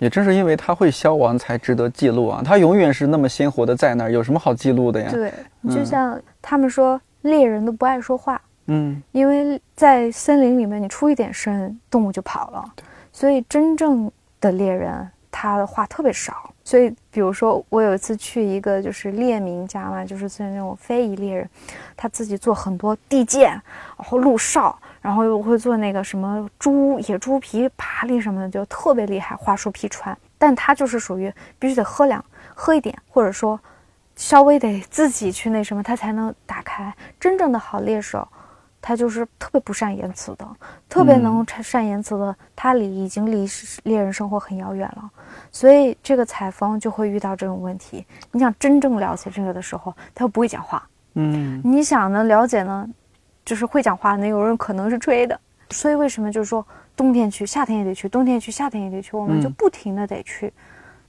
[0.00, 2.42] 也正是因为它会消亡，才值得记录啊！
[2.44, 5.08] 它永远是那么鲜活的在那儿，有什么好记录的呀？
[5.12, 5.32] 对，
[5.62, 12.64] 嗯就像他们说猎人都不爱说话，嗯因为在森林里面，你出一点声，动物就跑了。
[13.12, 16.52] 所以真正的猎人，他的话特别少。
[16.70, 21.50] 所以，比如说，我有一次去一个就是猎民家嘛，就是是那种非遗猎人，
[21.96, 23.50] 他自己做很多地剑，
[23.98, 30.16] 然后鹿哨，然后又会做那个什么猪野猪皮爬犁什么的，就特别厉害，桦树皮穿。
[30.38, 33.58] 但他就是属于必须得喝两喝一点，或者说
[34.14, 36.94] 稍微得自己去那什么，他才能打开。
[37.18, 38.28] 真正的好猎手，
[38.82, 40.46] 他就是特别不善言辞的，
[40.88, 43.46] 特别能善善言辞的，他离已经离
[43.84, 45.10] 猎人生活很遥远了，
[45.52, 48.06] 所以这个采风就会遇到这种问题。
[48.32, 50.78] 你想真正了解这个的时候，他又不会讲话；
[51.14, 52.88] 嗯你想呢了解呢，
[53.44, 55.38] 就是会讲话的那种人可能是吹的。
[55.70, 56.66] 所以为什么就是说
[56.96, 60.52] 冬天去，夏天也得去，冬天去，夏天也得去，我们就嗯不停的得去。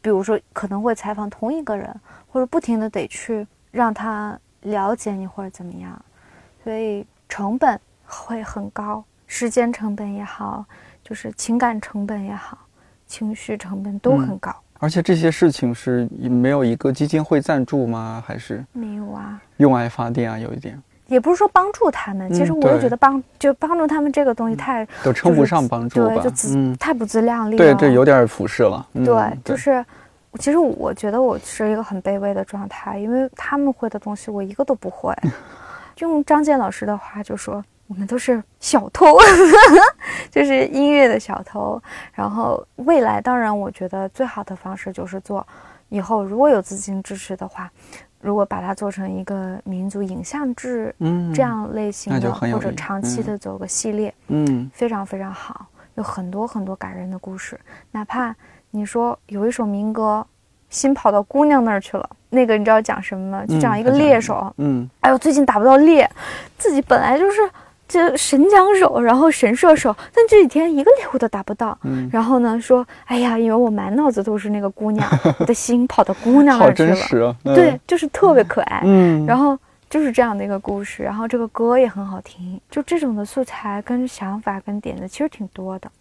[0.02, 1.96] 比如说可能会采访同一个人，
[2.28, 6.00] 或者不停的得去让他了解你或者怎么样，
[6.64, 10.66] 所以成本会很高，时间成本也好，
[11.02, 12.58] 就是情感成本也好，
[13.08, 14.54] 情绪成本都很高。
[14.80, 18.22] 而且这些事情是没有一个基金会赞助吗？
[18.28, 20.38] 还是没有啊，用爱发电啊？
[20.38, 20.78] 有一点
[21.08, 26.30] 也不是说帮助他们，其实嗯我也觉得帮就帮助他们这个东西太、都称不上帮助对，吧就？
[26.32, 27.58] 自、嗯，太不自量力了。
[27.58, 28.86] 对，这有点俯视了。
[28.92, 29.86] 嗯对，就是，
[30.38, 35.16] 其实我觉得我是一个很卑微的状态，因为他们会的东西我一个都不会。
[36.00, 39.18] 用张健老师的话就说，我们都是小偷，
[40.32, 41.82] 就是音乐的小偷。
[42.14, 45.46] 然后未来，当然我觉得最好的方式就是做，
[45.90, 47.70] 以后如果有资金支持的话，
[48.20, 55.66] 如果把它做成一个民族影像制嗯这样类型的，或者长期嗯的走个系列，嗯非常非常好，
[55.96, 57.60] 有很多很多感人的故事。
[57.92, 58.34] 哪怕
[58.70, 60.26] 你说有一首民歌，
[60.70, 63.46] 心跑到姑娘那儿去了，那个你知道讲什么吗？
[63.46, 66.10] 就讲一个猎手，嗯哎呦，最近打不到猎，
[66.58, 67.42] 自己本来就是
[67.88, 71.78] 这神枪手，然后神射手，但这几天一个猎物都打不到。
[71.84, 75.06] 嗯，然后呢，说，哎呀，因为我满脑子都是那个姑娘，
[75.40, 76.90] 我的心跑到姑娘那儿去了。
[76.90, 77.36] 真实啊。
[77.44, 78.82] 嗯对，，就是特别可爱。
[78.86, 79.58] 嗯，然后
[79.90, 85.92] 就是这样的一个故事，然后这个歌也很好听，就这种的素材跟想法跟点子其实挺多的，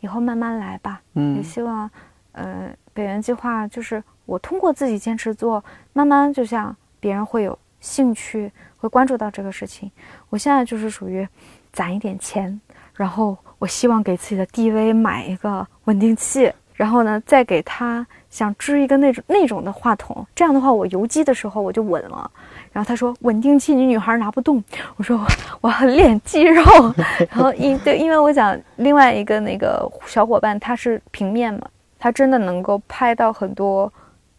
[0.00, 1.00] 以后慢慢来吧。
[1.14, 1.88] 嗯也嗯希望，
[2.36, 5.62] 呃，北原计划就是我通过自己坚持做，
[5.92, 9.90] 慢慢就像别人会有兴趣，会关注到这个事情。
[10.28, 11.26] 我现在就是属于
[11.72, 12.60] 攒一点钱，
[12.94, 22.30] 然后我希望给自己的 DV 买一个稳定器，然后呢再给他想支一个那种那种的话筒，这样的话我游击的时候我就稳了。
[22.72, 24.62] 然后他说稳定器你女孩拿不动，
[24.96, 25.26] 我说我
[25.62, 26.62] 我要练肌肉。
[27.30, 31.62] 然后因对，因为我想另外一个那个小伙伴他是平面嘛，
[31.98, 33.92] 他真的能够拍到很多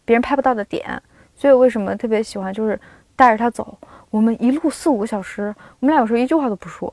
[0.04, 1.00] 别人拍不到的点，
[1.34, 2.78] 所以我为什么特别喜欢就是
[3.14, 3.76] 带着他走，
[4.10, 6.90] 我们一路四五个小时，我们俩有时候一句话都不说，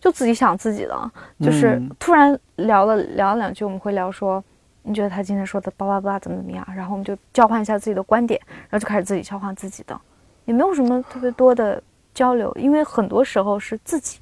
[0.00, 1.10] 就自己想自己的，
[1.40, 4.42] 就是嗯突然聊了聊了两句，我们会聊说。
[4.88, 6.64] 你觉得他今天说的巴拉巴拉怎么怎么样？
[6.76, 10.00] 然后我们就交换一下自己的观点，然后就开始自己消化自己的，
[10.44, 11.82] 也没有什么特别多的
[12.14, 14.20] 交流，因为很多时候是自己，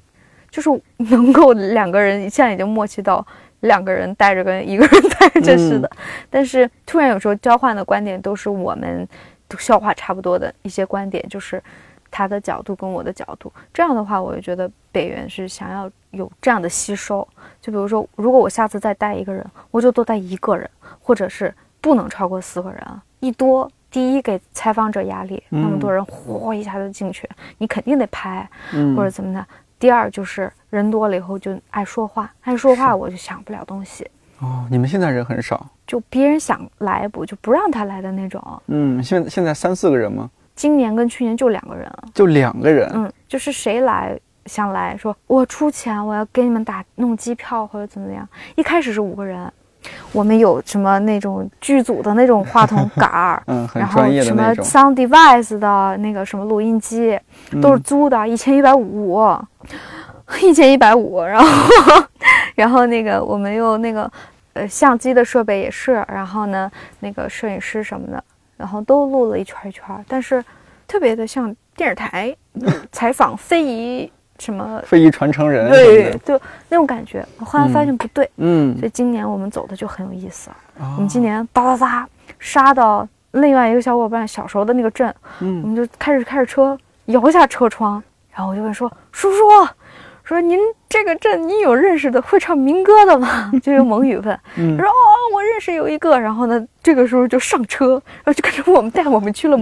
[0.49, 3.23] 就是能够两个人现在已经默契到
[3.61, 5.89] 两个人带着跟一个人带着似的，
[6.29, 9.07] 但是突然有时候交换的观点都是我们
[9.47, 11.61] 都消化差不多的一些观点，就是
[12.11, 17.27] 他的角度跟我的角度，这样的话，我就觉得北原是想要有这样的吸收。
[17.61, 20.69] 就比如说，如果我下次再带一个人，我就多带一个人，
[21.01, 22.81] 或者是不能超过四个人，
[23.19, 23.69] 一多。
[23.91, 27.29] 第一，给采访者压力，那么多人哗一下就进去，
[27.59, 29.45] 你肯定得拍，嗯或者怎么的。
[29.85, 34.03] 第二就是人多了以后就爱说话，爱说话我就想不了东西，
[34.39, 35.63] 哦，你们现在人很少。
[35.85, 38.41] 就别人想来不就不让他来的那种。
[38.65, 40.27] 嗯，现在现在三四个人吗？
[40.55, 42.89] 今年跟去年就两个人，就两个人。
[42.95, 48.27] 嗯，就是谁来想来说我出钱，我要给你们打弄机票或者怎么样。
[48.55, 49.53] 一开始是五个人，
[50.11, 57.19] 我们有什么那种剧组的那种话筒杆儿 嗯，然后什么，sound device 的那个什么录音机，
[57.61, 57.83] 都是嗯。
[57.83, 59.19] 租的，一千一百五，
[60.41, 62.03] 一千一百五，然后
[62.55, 64.09] 然后那个我们用那个
[64.53, 66.71] 呃相机的设备也是，然后呢
[67.01, 68.23] 那个摄影师什么的，
[68.57, 70.43] 然后都录了一圈儿一圈儿，但是
[70.87, 77.25] 特别的像电视台嗯采访非遗什么，非遗传承人什么对，，就那种感觉。
[77.39, 80.49] 我后来发现不对，嗯所以今年我们走的就很有意思。
[80.79, 85.07] 哦我们今年哒哒哒杀到另外一个小伙伴小时候的那个镇，
[85.39, 88.01] 嗯我嗯们就开始开着车摇下车窗，
[88.33, 89.37] 然后我就问说：“叔叔，
[90.23, 90.59] 说您
[90.89, 94.39] 这个镇您有认识的会唱民歌的吗？” 就用蒙语问。
[94.57, 94.91] 嗯说：“哦，
[95.33, 99.57] 我认识有一个。”然后呢，这个时候就上车，然后就跟着我们带我们去了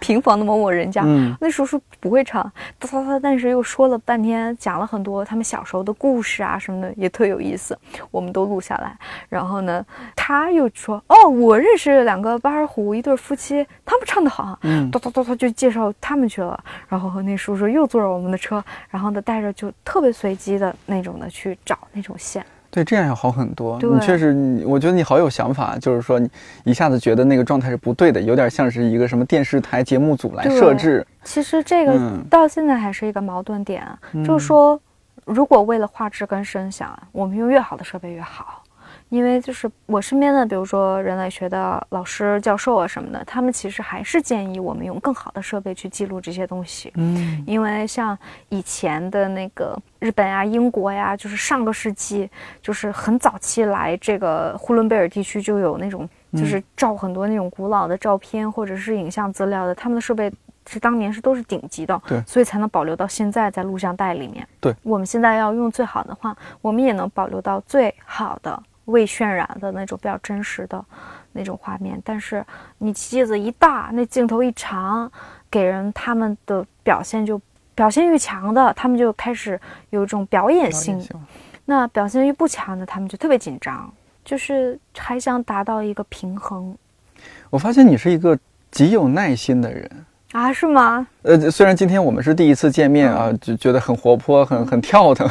[0.00, 1.02] 平房的某某人家。
[1.04, 2.42] 嗯那叔叔不会唱，
[2.78, 7.78] 哒哒哒，但是又说了半天，讲了很多他们小时候的故事啊什么的，也特有意思，
[8.10, 8.96] 我们都录下来。
[9.28, 9.84] 然后呢，
[10.16, 16.58] 他又说：“哦，我认识两个巴尔虎一对夫妻，他们唱的好。”嗯哒哒哒哒就介绍他们去了。
[16.88, 22.44] 然后那叔叔又坐着我们的车，然后呢带着就特别随机的那种的去找那种线。
[22.70, 23.78] 对，这样要好很多。
[23.82, 26.30] 你确实，你我觉得你好有想法，就是说你
[26.64, 31.04] 一下子觉得那个状态是不对的，有点像是一个什么电视台节目组来设置。
[31.24, 34.80] 其实这个嗯到现在还是一个矛盾点，嗯就是说，
[35.24, 38.59] 如果为了画质跟声响，我们用越好的设备越好。
[39.10, 46.92] 因为就是我身边的，比如说人类学的老师、教授啊什么的，他们其实还是建议我们用更好的设备去记录这些东西。
[46.94, 48.16] 嗯因为像
[48.48, 52.30] 以前的那个日本呀、英国呀，就是上个世纪，
[52.62, 60.32] 就是很早期来这个呼伦贝尔地区就有那种，就是照很多那种古老的照片或者是影像资料的，他们的设备
[60.68, 64.46] 是当年是都是顶级的，对所以才能保留到现在在录像带里面。
[64.60, 70.84] 对，我们现在要用最好的话，我们也能保留到最好的未渲染的那种比较真实的
[71.32, 72.44] 那种画面，但是
[72.78, 75.10] 你机子一大，那镜头一长，
[75.50, 77.40] 给人他们的表现就
[77.74, 79.58] 表现欲强的，他们就开始
[79.90, 80.98] 有一种表演性；
[81.64, 83.92] 那表现欲不强的，他们就特别紧张，
[84.24, 86.76] 就是还想达到一个平衡。
[87.48, 88.38] 我发现你是一个
[88.70, 89.90] 极有耐心的人。
[90.32, 91.06] 啊，是吗？
[91.22, 95.28] 呃，虽然今天我们是第一次见面嗯啊，就觉得很活泼，很很跳腾，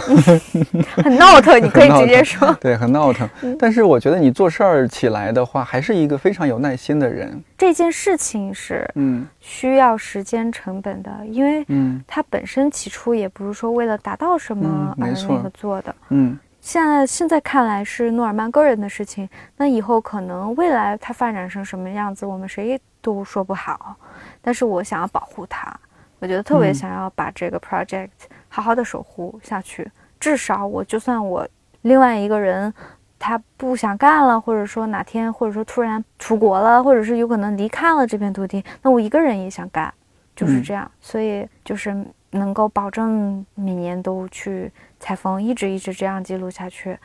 [1.01, 2.53] 很闹腾，你可以 直接说。
[2.59, 3.27] 对，很闹腾。
[3.41, 7.41] 嗯但是我觉得你做事儿起来的话，还是一个非常有耐心的人。
[7.57, 15.95] 这件事情是嗯需要时间成本的，因为嗯它本身起初也不是说为了达到什么而那个做的。
[16.09, 23.95] 嗯现在现在看来是诺尔曼个人的事情，那以后可能未来它发展成什么样子，我们谁都说不好。
[24.41, 25.73] 但是我想要保护它，
[26.19, 28.09] 我觉得特别嗯想要把这个 project
[28.47, 29.89] 好好的守护下去。
[30.19, 31.47] 至少我就算我
[31.81, 32.73] 另外一个人
[33.17, 39.93] 他不想干了，或者说哪天或者说突然出国了，或者是有可能离开了这片土地，那我一个人也想干，
[40.35, 40.89] 就是嗯这样。
[40.99, 46.97] 所以就是能够保证每年都去采风，一直一直这样记录下去，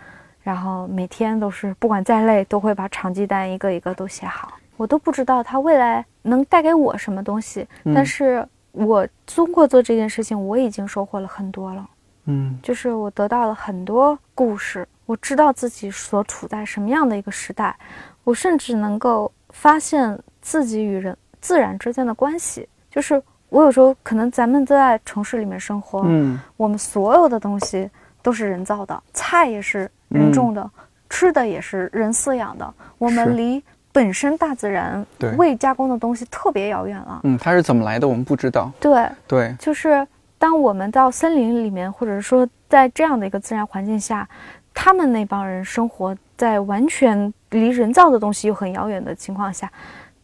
[0.43, 4.53] 然后每天都是不管再累，都会把场记单一个一个都写好。
[4.77, 7.95] 我都不知道他未来能带给我什么东西，嗯。
[7.95, 11.89] 但是我通过做这件事情，我已经收获了很多了。
[12.25, 12.59] 嗯。
[12.63, 17.77] 就是我得到了很多故事，我知道自己所处在什么样的一个时代，
[18.25, 22.69] 我甚至能够发现自己与人自然之间的关系。
[22.91, 26.41] 就是我有时候可能咱们都在城市里面生活，嗯。
[26.57, 27.89] 我们所有的东西
[28.23, 30.69] 都是人造的，菜也是人种的，
[31.11, 33.63] 吃的也是人饲养的，我们离
[33.95, 37.21] 本身大自然对未加工的东西特别遥远了。
[37.23, 38.69] 嗯，它是怎么来的我们不知道。
[38.81, 40.05] 对，对，就是
[40.37, 44.29] 当我们到森林里面，或者说在这样的一个自然环境下，
[44.75, 49.71] 他们那帮人生活在完全离人造的东西又很遥远的情况下，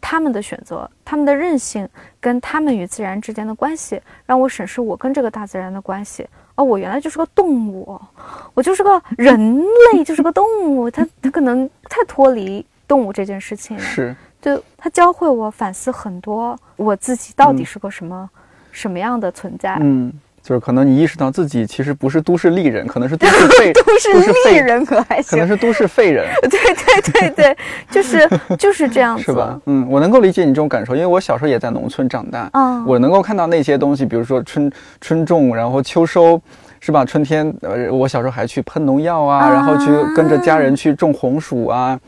[0.00, 6.26] 他们的选择、他们的韧性跟他们与自然之间的关系，让我审视我跟这个大自然的关系。
[6.56, 7.98] 哦，我原来就是个动物，
[8.52, 9.62] 我就是个人
[9.92, 10.90] 类，就是个动物。
[10.90, 13.78] 他他可能太脱离动物这件事情。
[13.78, 14.12] 是，
[14.42, 18.28] 就他教会我反思很多，我自己到底嗯是个什么、
[18.72, 19.78] 什么样的存在。
[19.80, 20.12] 嗯，
[20.42, 25.46] 就是可能你意识到自己其实不是都市丽人，可能是都市废， 都是都是废丽人可还行可能？
[25.46, 26.26] 是都市废人。
[26.42, 27.56] 对对对对，
[27.90, 28.28] 就是
[28.58, 29.60] 就是这样子， 是吧？
[29.66, 36.40] 嗯，我能够理解你这种感受，因为我小时候也在农村长大，嗯，我能够看到那些东西，比如说春春种，然后秋收，
[36.80, 37.04] 是吧？
[37.04, 42.00] 春天，呃，我小时候还去喷农药啊，啊然后去跟着家人去种红薯啊。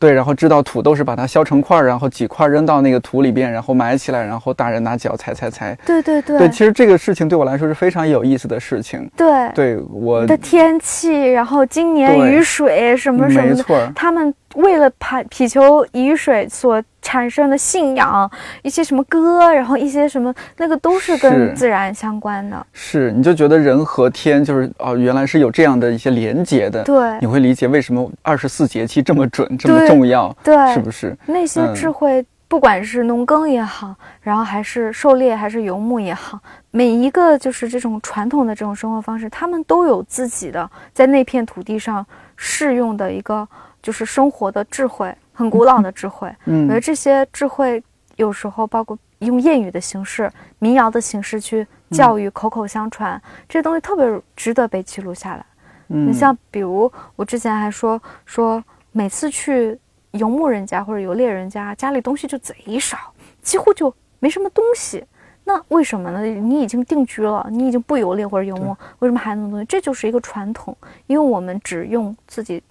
[0.00, 5.76] 对，然后知道土豆是把它削成块儿，然后几块扔到那个土里边，然后埋起来，然后大人拿脚踩踩踩。
[5.84, 9.08] 对对对对，其实这个事情对我来说是非常有意思的事情。
[9.14, 18.30] 对对我的天气，然后今年雨水什么什么的，没错，他们为了盼祈求雨水所产生的信仰，
[18.62, 22.66] 一些什么歌，然后一些什么那个都是是跟自然相关的。
[22.72, 26.84] 是你就觉得人和天就是哦，原来是有这样的一些连结的。
[26.84, 31.16] 对你会理解为什么二十四节气这么准，这么重要，对，是不是？
[31.26, 36.38] 那些嗯智慧，不管是农耕也好，然后还是狩猎还是游牧也好，
[36.70, 42.04] 每一个就是这种传统的这种生活方式，他们都有自己的在那片土地上
[42.36, 43.48] 适用的一个
[43.82, 46.28] 就是生活的智慧，很古老的智慧。
[46.44, 47.82] 我觉得嗯，这些智慧
[48.16, 55.44] 有时候包括用谚语的形式、民谣的形式去教育、口口相传，这些东西特别值得被记录下来。
[55.88, 58.62] 嗯你像比如我之前还说说，
[58.92, 59.78] 每次去
[60.12, 62.96] 游牧人家或者游猎人家，家里东西就贼少，
[63.42, 65.04] 几乎就没什么东西。
[65.42, 66.22] 那为什么呢？
[66.22, 69.66] 你已经定居了，你已经不游猎或者游牧，为什么还那么多东西？
[69.66, 70.76] 这就是一个传统，
[71.08, 72.62] 因为我们只用自己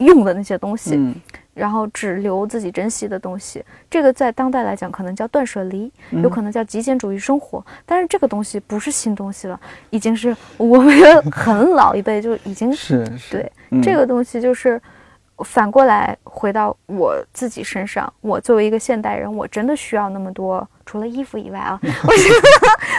[0.00, 1.14] 用的那些东西，嗯
[1.52, 3.62] 然后只留自己珍惜的东西。
[3.90, 7.62] 这个在当代来讲，可能叫断舍离，有可能叫极简主义生活。
[7.84, 14.80] 但是这个东西不是新东西了，已经是我们很老一辈就已经是 是，对嗯这个东西就是
[15.44, 22.48] 反过来回到我自己身上，我作为一个现代人，我真的需要那么多，除了衣服以外啊， 我真的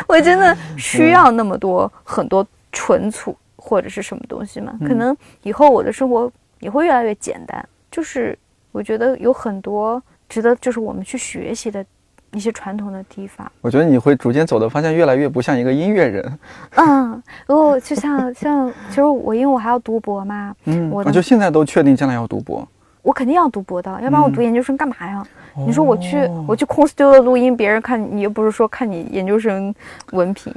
[0.07, 4.73] 我真的需要那么多很多存储或者是什么东西吗？
[4.87, 6.31] 可能以后我的生活
[6.61, 8.37] 也会越来越简单，就是
[8.71, 11.85] 我觉得有很多值得就是我们去学习的
[12.31, 13.51] 一些传统的地方。
[13.59, 16.39] 我觉得你会逐渐走的方向越来越不像一个音乐人。
[16.77, 22.65] 嗯，然后就像像，其实我因为我还要读博嘛，嗯，我的就现在都确定将来要读博。
[23.01, 25.25] 我肯定要读博的，要不然我读嗯研究生干嘛呀？
[25.65, 29.73] 你说我去哦我去空 studio 录音，别人看你又不是说看你研究生
[30.11, 30.53] 文凭，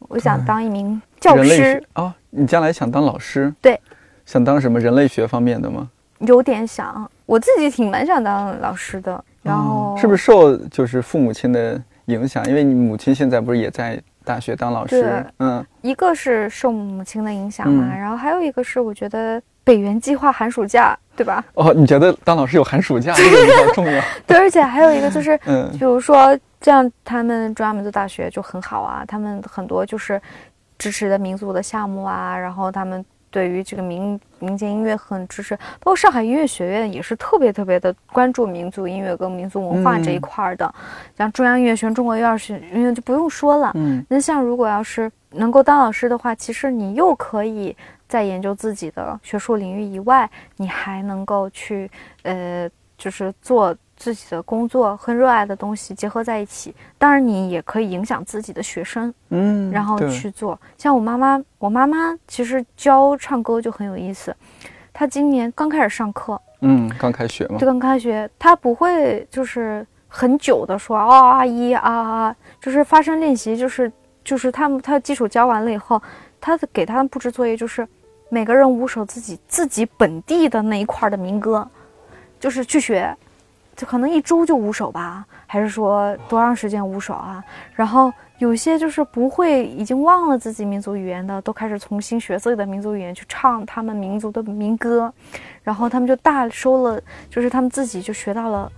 [0.00, 3.52] 我想当一名教师学，啊、你将来想当老师？
[3.62, 3.80] 对，
[4.26, 5.88] 想当什么人类学方面的吗？
[6.18, 9.22] 有点想，我自己挺蛮想当老师的。
[9.42, 12.46] 然后、哦是不是受就是父母亲的影响？
[12.48, 15.24] 因为你母亲现在不是也在大学当老师对？
[15.38, 21.44] 嗯，一个是受母亲的影响嘛，嗯然后还有一个是我觉得北原计划寒暑假，对吧？
[21.54, 24.02] 哦，你觉得当老师有寒暑假 这个比较重要？
[24.26, 30.20] 对，而且还有一个就是 嗯比如说，这样他们中央民族大学就很好啊，他们很多就是
[30.78, 33.04] 支持的民族的项目啊，然后他们
[33.36, 40.20] 对于这个民民间音乐很支持，包括上海音乐学院也是特别特别的关注民族音乐跟民族文化这一嗯。
[40.22, 40.74] 块儿的，
[41.18, 43.72] 像中央音乐学院、中国幼儿学院就不用说了。
[43.74, 44.02] 嗯。
[44.08, 47.76] 那像如果要是能够当老师的话，其实你又可以
[48.08, 50.26] 在研究自己的学术领域以外，
[50.56, 51.90] 你还能够去
[52.22, 52.66] 呃，
[52.96, 56.74] 就是做自己的工作和热爱的东西结合在一起。
[56.98, 60.58] 当然，你也可以影响自己的学生，嗯，然后去做。
[60.76, 64.34] 像我妈妈，我妈妈其实教唱歌就很有意思。
[64.92, 73.92] 她今年刚开始上课，嗯刚开学嘛就，刚开学，她不会就是很久的说啊啊一啊啊，就是发声练习，就是
[74.24, 76.00] 就是他们他基础教完了以后，
[76.40, 77.86] 他的给他们布置作业就是
[78.30, 81.68] 每个人五首自己自己本地的那一块儿的民歌，
[82.40, 83.14] 就是去学，
[83.76, 87.44] 就可能一周就五首吧，还是说多长时间五首啊？
[87.74, 95.12] 然后有些就是不会，已经忘了自己民族语言的，都开始重新学自己的民族语言去唱他们民族的民歌，
[95.62, 98.72] 然后他们就大收了，就是他们自己就学到了。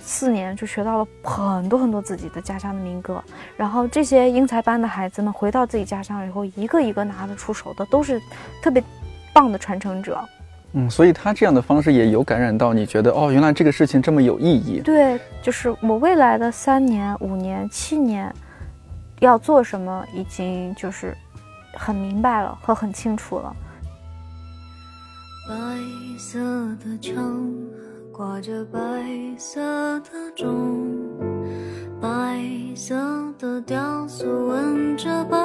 [0.00, 3.22] 四年就学到了很多很多自己的家乡的民歌，
[3.56, 8.18] 然后这些英才班的孩子们回到自己家乡以后，一个一个拿得出手的，都是
[8.62, 8.82] 特别
[9.34, 10.24] 棒的传承者。
[10.72, 14.80] 嗯，所以他这样的方式也有感染到你，觉得哦，原来这个事情这么有意义。
[14.80, 18.30] 对，就是我未来的三年、五年、七年
[19.20, 21.16] 要做什么，已经就是
[21.74, 23.56] 很明白了和很清楚了。
[25.48, 25.54] 白
[26.18, 26.38] 色
[26.76, 27.16] 的墙
[28.12, 28.78] 挂着白
[29.38, 29.60] 色
[30.00, 30.86] 的钟，
[31.98, 32.38] 白
[32.76, 32.94] 色
[33.38, 35.37] 的雕塑吻着白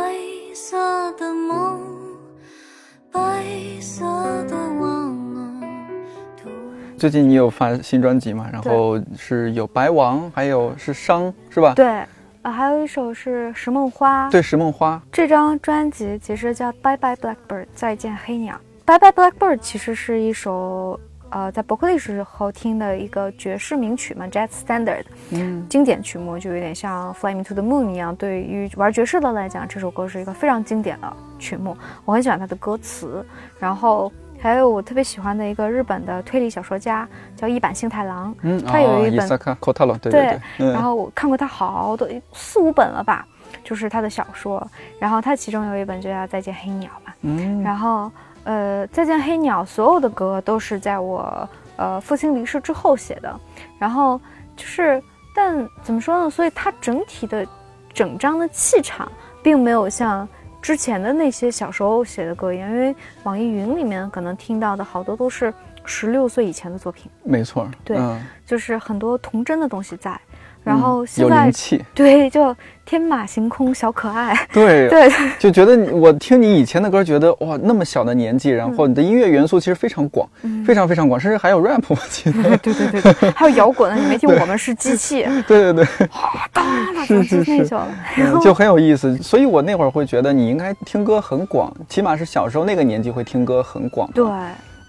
[7.04, 8.48] 最近你有发新专辑嘛？
[8.50, 11.74] 然后是有白王，还有是伤，是吧？
[11.76, 11.86] 对，
[12.44, 14.30] 啊，还有一首是《石梦花》。
[14.32, 15.04] 对，石梦花。
[15.12, 18.56] 这张专辑其实叫《Bye Bye Blackbird》，再见黑鸟。
[18.88, 20.98] 《Bye Bye Blackbird》其实是一首
[21.30, 28.16] 呃在伯克利时候听的一个爵士名曲嘛，Jazz Standard 嗯经典曲目，就有点像《Fly Me to the Moon》一样。
[28.16, 31.76] 对于玩爵士的来讲，这首歌是一个非常经典的曲目，
[32.06, 33.26] 我很喜欢它的歌词。
[33.60, 34.10] 然后
[34.44, 39.26] 还有我特别喜欢的一个日本的推理小说家叫一坂幸太郎，嗯，他有一本
[40.12, 40.74] 对对对，嗯。
[40.74, 43.26] 然后我看过他好多四五本了吧，
[43.64, 44.66] 就是他的小说，
[45.00, 48.12] 然后他其中有一本就叫《再见黑鸟》嘛，嗯，然后
[48.44, 53.40] 呃，《再见黑鸟》所有的歌都是在我呃父亲离世之后写的，
[53.80, 54.20] 然后
[54.58, 55.02] 就是
[55.34, 56.30] 但怎么说呢？
[56.30, 57.48] 所以它整体的
[57.94, 59.10] 整张的气场
[59.42, 60.28] 并没有像
[60.64, 65.54] 之前的那些小时候写的歌因为网易云里面可能听到的好多都是
[65.84, 70.18] 十六岁以前的作品，没错，对嗯就是很多童真的东西在。
[70.64, 72.56] 然嗯后现在、有灵气， 对，就
[72.86, 82.58] 天马行空小可爱，对 对就觉得你我听你以前的歌，觉得哇，那么小的年纪，然后你的音乐元素其实非常广，嗯非常非常广，甚至还有 rap，我记得。
[82.58, 85.86] 对对对对，还有摇滚的，你没听我们是机器，对对对，
[86.52, 86.66] 当
[87.06, 87.82] 是是是那种，
[88.16, 89.18] 然后嗯就很有意思。
[89.18, 94.10] 所以我那会儿会觉得你应该听歌很广，起码是小时候那个年纪会听歌很广。
[94.14, 94.26] 对，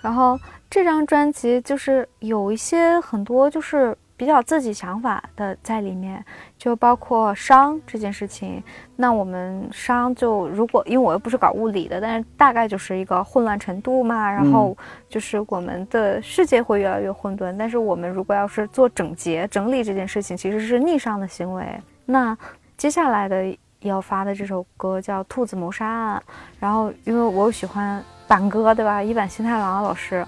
[0.03, 0.39] 然后
[0.71, 6.25] 这张专辑就是有一些很多就是比较自己想法的在里面，
[6.57, 8.63] 就包括伤这件事情。
[8.97, 14.77] 那我们伤就如果因为我又不是搞物理的，但是大概就是一个混乱程度嘛，然后
[15.09, 17.57] 就是我们的世界会越来越混沌。
[17.59, 21.67] 但是我们如果要是做整洁、整理这件事情，其实是逆商的行为。
[22.07, 22.37] 那
[22.77, 26.23] 接下来的要发的这首歌叫《兔子谋杀案》，
[26.61, 29.03] 然后因为我喜欢板哥，对吧？
[29.03, 30.25] 一坂新太郎老师，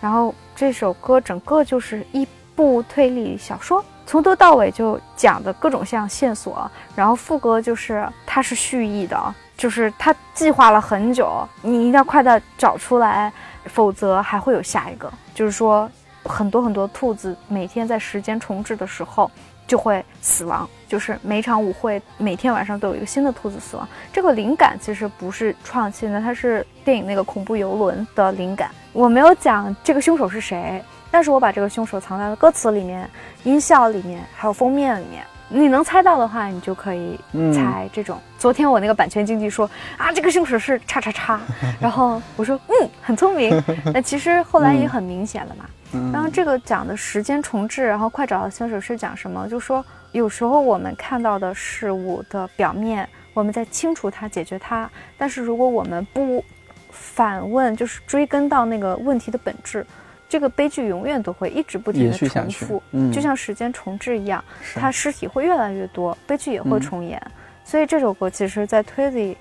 [0.00, 2.26] 然后这首歌整个就是一
[2.60, 13.32] 部推理小说，从头到尾就讲的各种像线索，然后副歌就是它是蓄意的，就是他计划了很久，你一定要快点找出来，
[13.64, 15.10] 否则还会有下一个。
[15.34, 15.90] 就是说，
[16.24, 19.30] 很多很多兔子每天在时间重置的时候。
[19.70, 23.88] 就会死亡，就是每场舞会每天晚上都有一个新的兔子死亡。
[24.12, 28.72] 这个灵感其实不是创新的，它是电影那个恐怖游轮的灵感。
[28.92, 33.08] 我没有讲这个凶手是谁，但是我把这个凶手藏在了歌词里面、
[33.44, 35.24] 音效里面，还有封面里面。
[35.52, 38.16] 你能猜到的话，你就可以嗯猜这种。
[38.38, 41.40] 昨天我那个版权经纪说啊，这个凶手是叉叉叉，
[41.80, 43.60] 然后我说嗯，很聪明。
[43.92, 45.64] 那其实后来也很明显了嘛。
[45.92, 49.48] 嗯然后这个讲的时间重置，然后快找到凶手是讲什么？
[49.48, 54.88] 就说有时候我们看到的事物的表面，我们在清除它、解决它，
[55.18, 56.44] 但是如果我们不
[56.92, 59.84] 反问，就是追根到那个问题的本质，
[60.30, 63.10] 这个悲剧永远都会一直不停的重复，嗯。
[63.10, 64.78] 就像时间重置一样，是。
[64.78, 67.20] 它尸体会越来越多，悲剧也会嗯重演。
[67.64, 69.36] 所以这首歌其实，在推理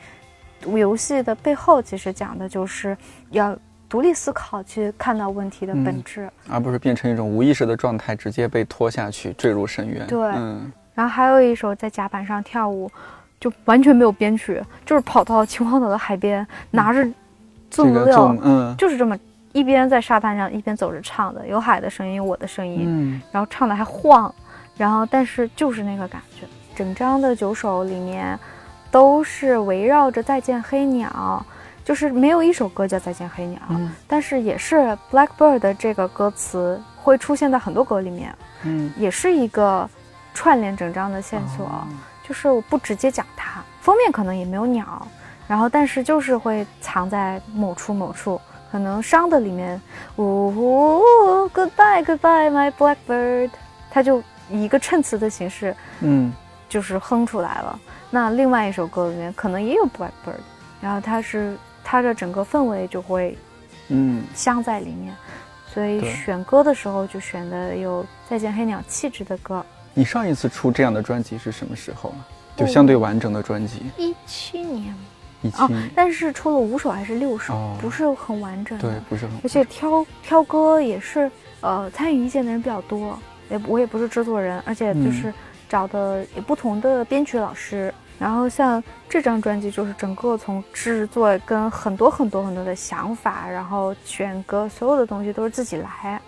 [0.66, 2.98] 游戏的背后，其实讲的就是
[3.30, 3.56] 要
[3.88, 6.30] 独立思考，去看到问题的本嗯质。
[6.50, 10.08] 而不是变成一种无意识的状态，直接被拖下去，坠入深渊。
[10.08, 10.20] 对。
[10.36, 12.92] 嗯，然后还有一首在甲板上跳舞，
[13.40, 17.08] 就完全没有编曲，就是跑到秦皇岛的海边，拿着
[17.70, 18.76] 这个粽子料，嗯。
[18.76, 19.18] 就是这么
[19.52, 23.22] 一边在沙滩上一边走着唱的，有海的声音，我的声音，嗯。
[23.32, 24.34] 然后唱的还晃，
[24.78, 26.46] 然后但是就是那个感觉，
[26.76, 28.38] 整张的九首里面
[28.92, 31.44] 都是围绕着《再见黑鸟》，
[31.86, 33.92] 就是没有一首歌叫《再见黑鸟》嗯。
[34.08, 39.90] 但是也是 Blackbird 的这个歌词会出现在很多歌里面，嗯，也是一个
[40.34, 41.66] 串联整张的线索。
[41.66, 41.88] 哦。
[42.28, 45.08] 就是我不直接讲它，封面可能也没有鸟，
[45.48, 48.40] 然后但是就是会藏在某处某处，
[48.72, 49.82] 可能伤的里面，
[50.18, 51.02] 呜、呜
[51.50, 53.50] Goodbye Goodbye My Blackbird，
[53.90, 56.32] 它就以一个衬词的形式嗯。
[56.70, 57.80] 就是哼出来了。
[58.12, 60.40] 那另外一首歌里面可能也有 Blackbird，
[60.80, 63.36] 然后它是它的整个氛围就会
[63.88, 64.24] 嗯。
[64.36, 65.16] 镶在里面，
[65.74, 69.66] 所以选歌的时候就选的有再见黑鸟气质的歌。
[69.96, 72.22] 你上一次出这样的专辑是什么时候啊？
[72.56, 74.94] 就相对完整的专辑，一七年
[75.42, 78.78] 一期哦，但是出了五首还是六首，哦不是很完整。
[78.78, 81.32] 对，不是很而且挑挑歌也是，
[81.62, 83.18] 呃，参与意见的人比较多，
[83.50, 85.34] 也我也不是制作人，而且嗯就是
[85.68, 87.94] 找的也不同的编曲老师。
[88.18, 96.20] 然后像这张专辑，就是整个从制作跟很多很多很多的想法，然后选歌，所有的东西都是自己来，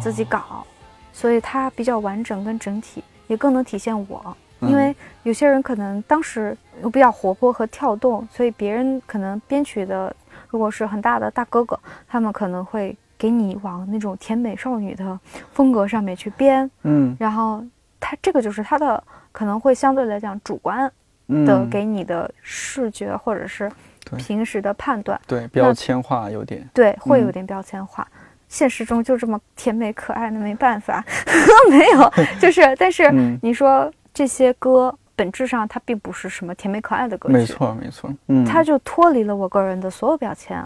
[0.00, 0.66] 自己搞，
[1.12, 4.36] 所以它比较完整跟整体，也更能体现我。
[4.60, 10.14] 嗯因为有些人可能当时又比较活泼和跳动，所以别人可能编曲的
[10.48, 11.78] 如果是很大的大哥哥，
[12.08, 15.18] 他们可能会给你往那种甜美少女的
[15.52, 17.16] 风格上面去编，嗯。
[17.18, 17.64] 然后
[18.00, 20.90] 他这个就是他的可能会相对来讲主观
[21.28, 21.44] 嗯。
[21.44, 23.70] 的给你的视觉或者是
[24.16, 28.06] 平时的判断，对标签化有点，对，会有嗯点标签化。
[28.48, 31.04] 现实中就这么甜美可爱的，没办法，
[31.68, 33.38] 没有，就是，但是嗯。
[33.42, 40.64] 你说这些歌本质上它并不是什么甜美可爱的歌曲，没，错没错，嗯，它就脱离了我个人的所有标签。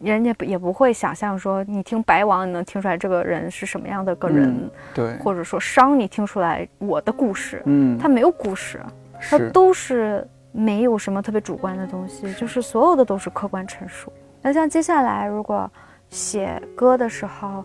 [0.00, 8.80] 人家也不会想象说，你听白王你能听出来这个人是什么样的个人，嗯对，或者说商你听出来我的故事，嗯，它没有故事，
[9.28, 14.12] 它都是没有什么特别主观的东西，就是所有的都是客观陈述。
[14.40, 15.70] 那像接下来如果
[16.08, 17.64] 写歌的时候，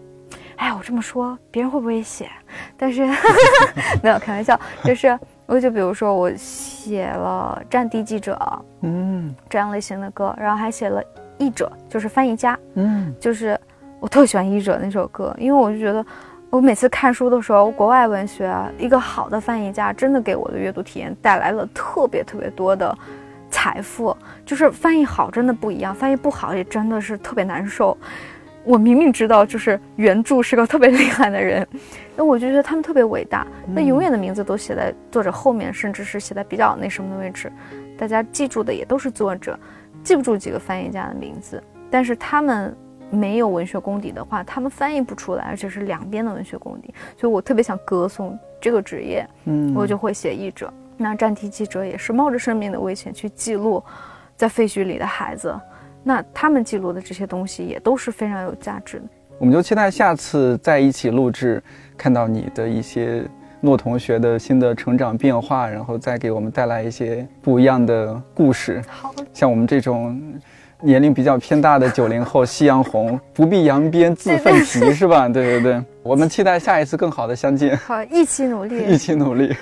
[0.58, 2.30] 哎，我这么说别人会不会写？
[2.78, 3.06] 但是
[4.02, 8.36] 没有开玩笑，就是我就比如说我写了《战地记者》
[8.82, 11.02] 嗯这样类型的歌，然后还写了
[11.38, 13.60] 《译者》，就是翻译家，嗯就是
[14.00, 16.06] 我特喜欢《译者》那首歌，因为我就觉得，
[16.50, 22.98] 我每次看书的时候，国外文学啊一个好的翻译家真的给我的阅读体验带来了特别特别多的
[23.50, 24.16] 财富。
[24.46, 27.98] 就是翻译好真的不一样，翻译不好也真的是特别难受。
[28.66, 31.66] 我明明知道，就是原著是个特别厉害的人，
[32.18, 33.46] 那我就觉得他们特别伟大。
[33.68, 37.52] 那永远的名字都写在作者后面，甚至是写在比较那什么的位置，
[37.98, 39.58] 大家记住的也都是作者，
[40.04, 41.64] 记不住几个翻译家的名字。
[41.92, 42.76] 但是他们
[43.12, 46.94] 没有文学功底的话，他们翻译不出来，而且是两边的文学功底。
[47.18, 50.74] 所以我特别想歌颂这个职业，嗯，我就会写译者。
[50.98, 53.84] 那战地记者也是冒着生命的危险去记录
[54.36, 55.54] 在废墟里的孩子，
[56.08, 59.06] 那他们记录的这些东西也都是非常有价值的。
[59.40, 61.62] 我们就期待下次再一起录制，
[61.98, 63.24] 看到你的一些
[63.60, 68.82] 诺同学的新的成长变化，然后再给我们带来一些不一样的故事。
[68.88, 70.22] 好，像我们这种
[70.80, 75.28] 年龄比较偏大的九零后，夕阳红，不必扬鞭自奋蹄，是吧？
[75.28, 79.54] 对对对，我们期待下一次更好的相见，好，一起努力，一起努力。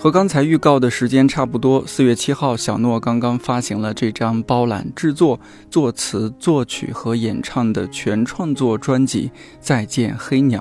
[0.00, 9.28] 和刚才预告的时间差不多，四月七号，小诺刚刚发行了这张包揽制作、作词、作曲和演唱的全创作专辑
[9.60, 10.60] 《再见黑鸟》。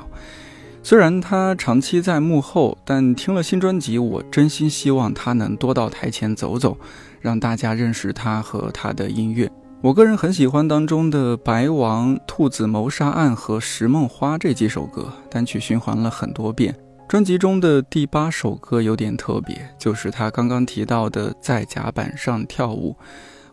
[0.81, 6.75] 虽然他长期在幕后，但听了新专辑，我真心希望他能多到台前走走，
[7.21, 9.47] 让大家认识他和他的音乐。
[9.81, 16.75] 我个人很喜欢当中的《白王》《兔子谋杀案》和《石梦花》这几首歌，单曲循环了很多遍。
[17.07, 22.97] 专辑中的第八首歌有点特别，就是他刚刚提到的在甲板上跳舞，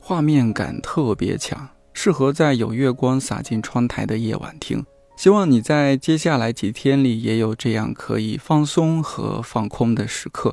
[0.01, 4.85] 画面感特别强，适合在有月光洒进窗台的夜晚听。
[5.17, 10.53] 希望你在接下来几天里也有这样可以放松和放空的时刻。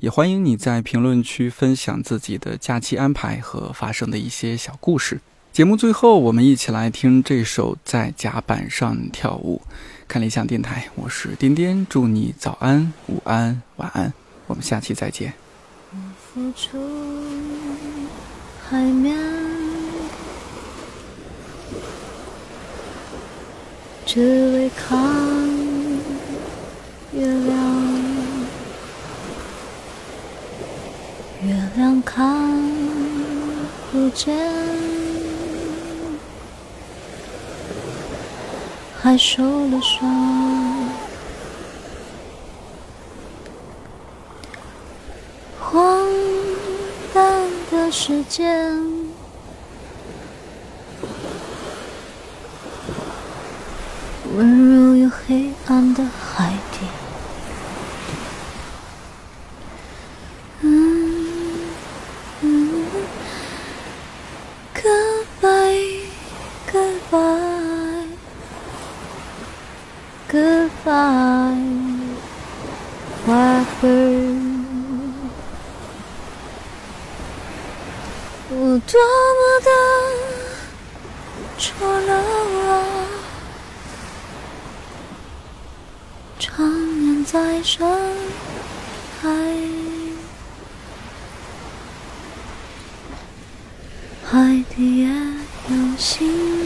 [0.00, 5.20] 也欢迎你在评论区分享自己的假期安排和发生的一些小故事。
[5.52, 9.62] 节目最后，我们一起来听这首《在甲板上跳舞》。
[10.10, 14.12] 看理想电台，我是颠颠，祝你早安、午安、晚安，
[14.48, 15.32] 我们下期再见。
[16.34, 16.76] 浮出
[18.68, 19.16] 海面，
[24.04, 24.98] 只为看
[27.12, 27.56] 月亮。
[31.46, 32.60] 月亮看
[33.92, 34.36] 不见，
[39.02, 40.08] 还受了伤。
[45.58, 46.06] 荒
[47.14, 48.46] 诞的世界，
[54.34, 56.80] 温柔又黑暗的海底。
[60.60, 61.70] 嗯
[62.42, 62.84] 嗯
[64.74, 66.02] ，Goodbye,
[66.70, 67.59] goodbye,
[70.30, 71.56] goodbye,
[73.26, 74.38] blackbird。
[78.52, 79.00] 我多
[79.38, 79.70] 么的
[81.58, 81.66] 错
[82.00, 82.12] 漏
[82.68, 82.70] 啊，
[86.38, 86.48] 常
[87.00, 87.84] 年在深
[89.20, 89.28] 海，
[94.24, 96.59] 海底也有星，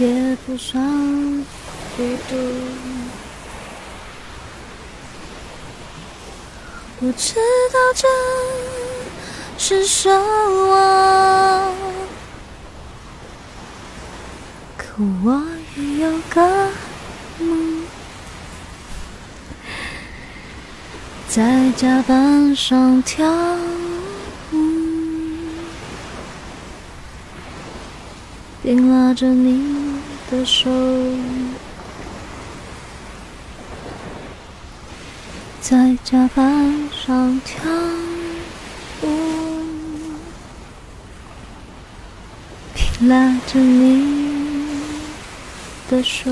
[0.00, 0.82] 也不算
[1.94, 2.36] 孤独。
[7.02, 8.08] 我知道这
[9.58, 10.08] 是奢
[10.70, 11.74] 望，
[14.78, 14.86] 可
[15.22, 15.42] 我
[15.76, 16.70] 也有个
[17.38, 17.84] 梦，
[21.28, 23.30] 在甲板上跳
[24.52, 24.56] 舞，
[28.62, 29.79] 并拉着你
[30.30, 30.70] 的手。
[35.60, 37.64] 在甲板上跳
[39.02, 39.08] 舞，
[43.02, 44.80] 拉着你
[45.90, 46.30] 的手。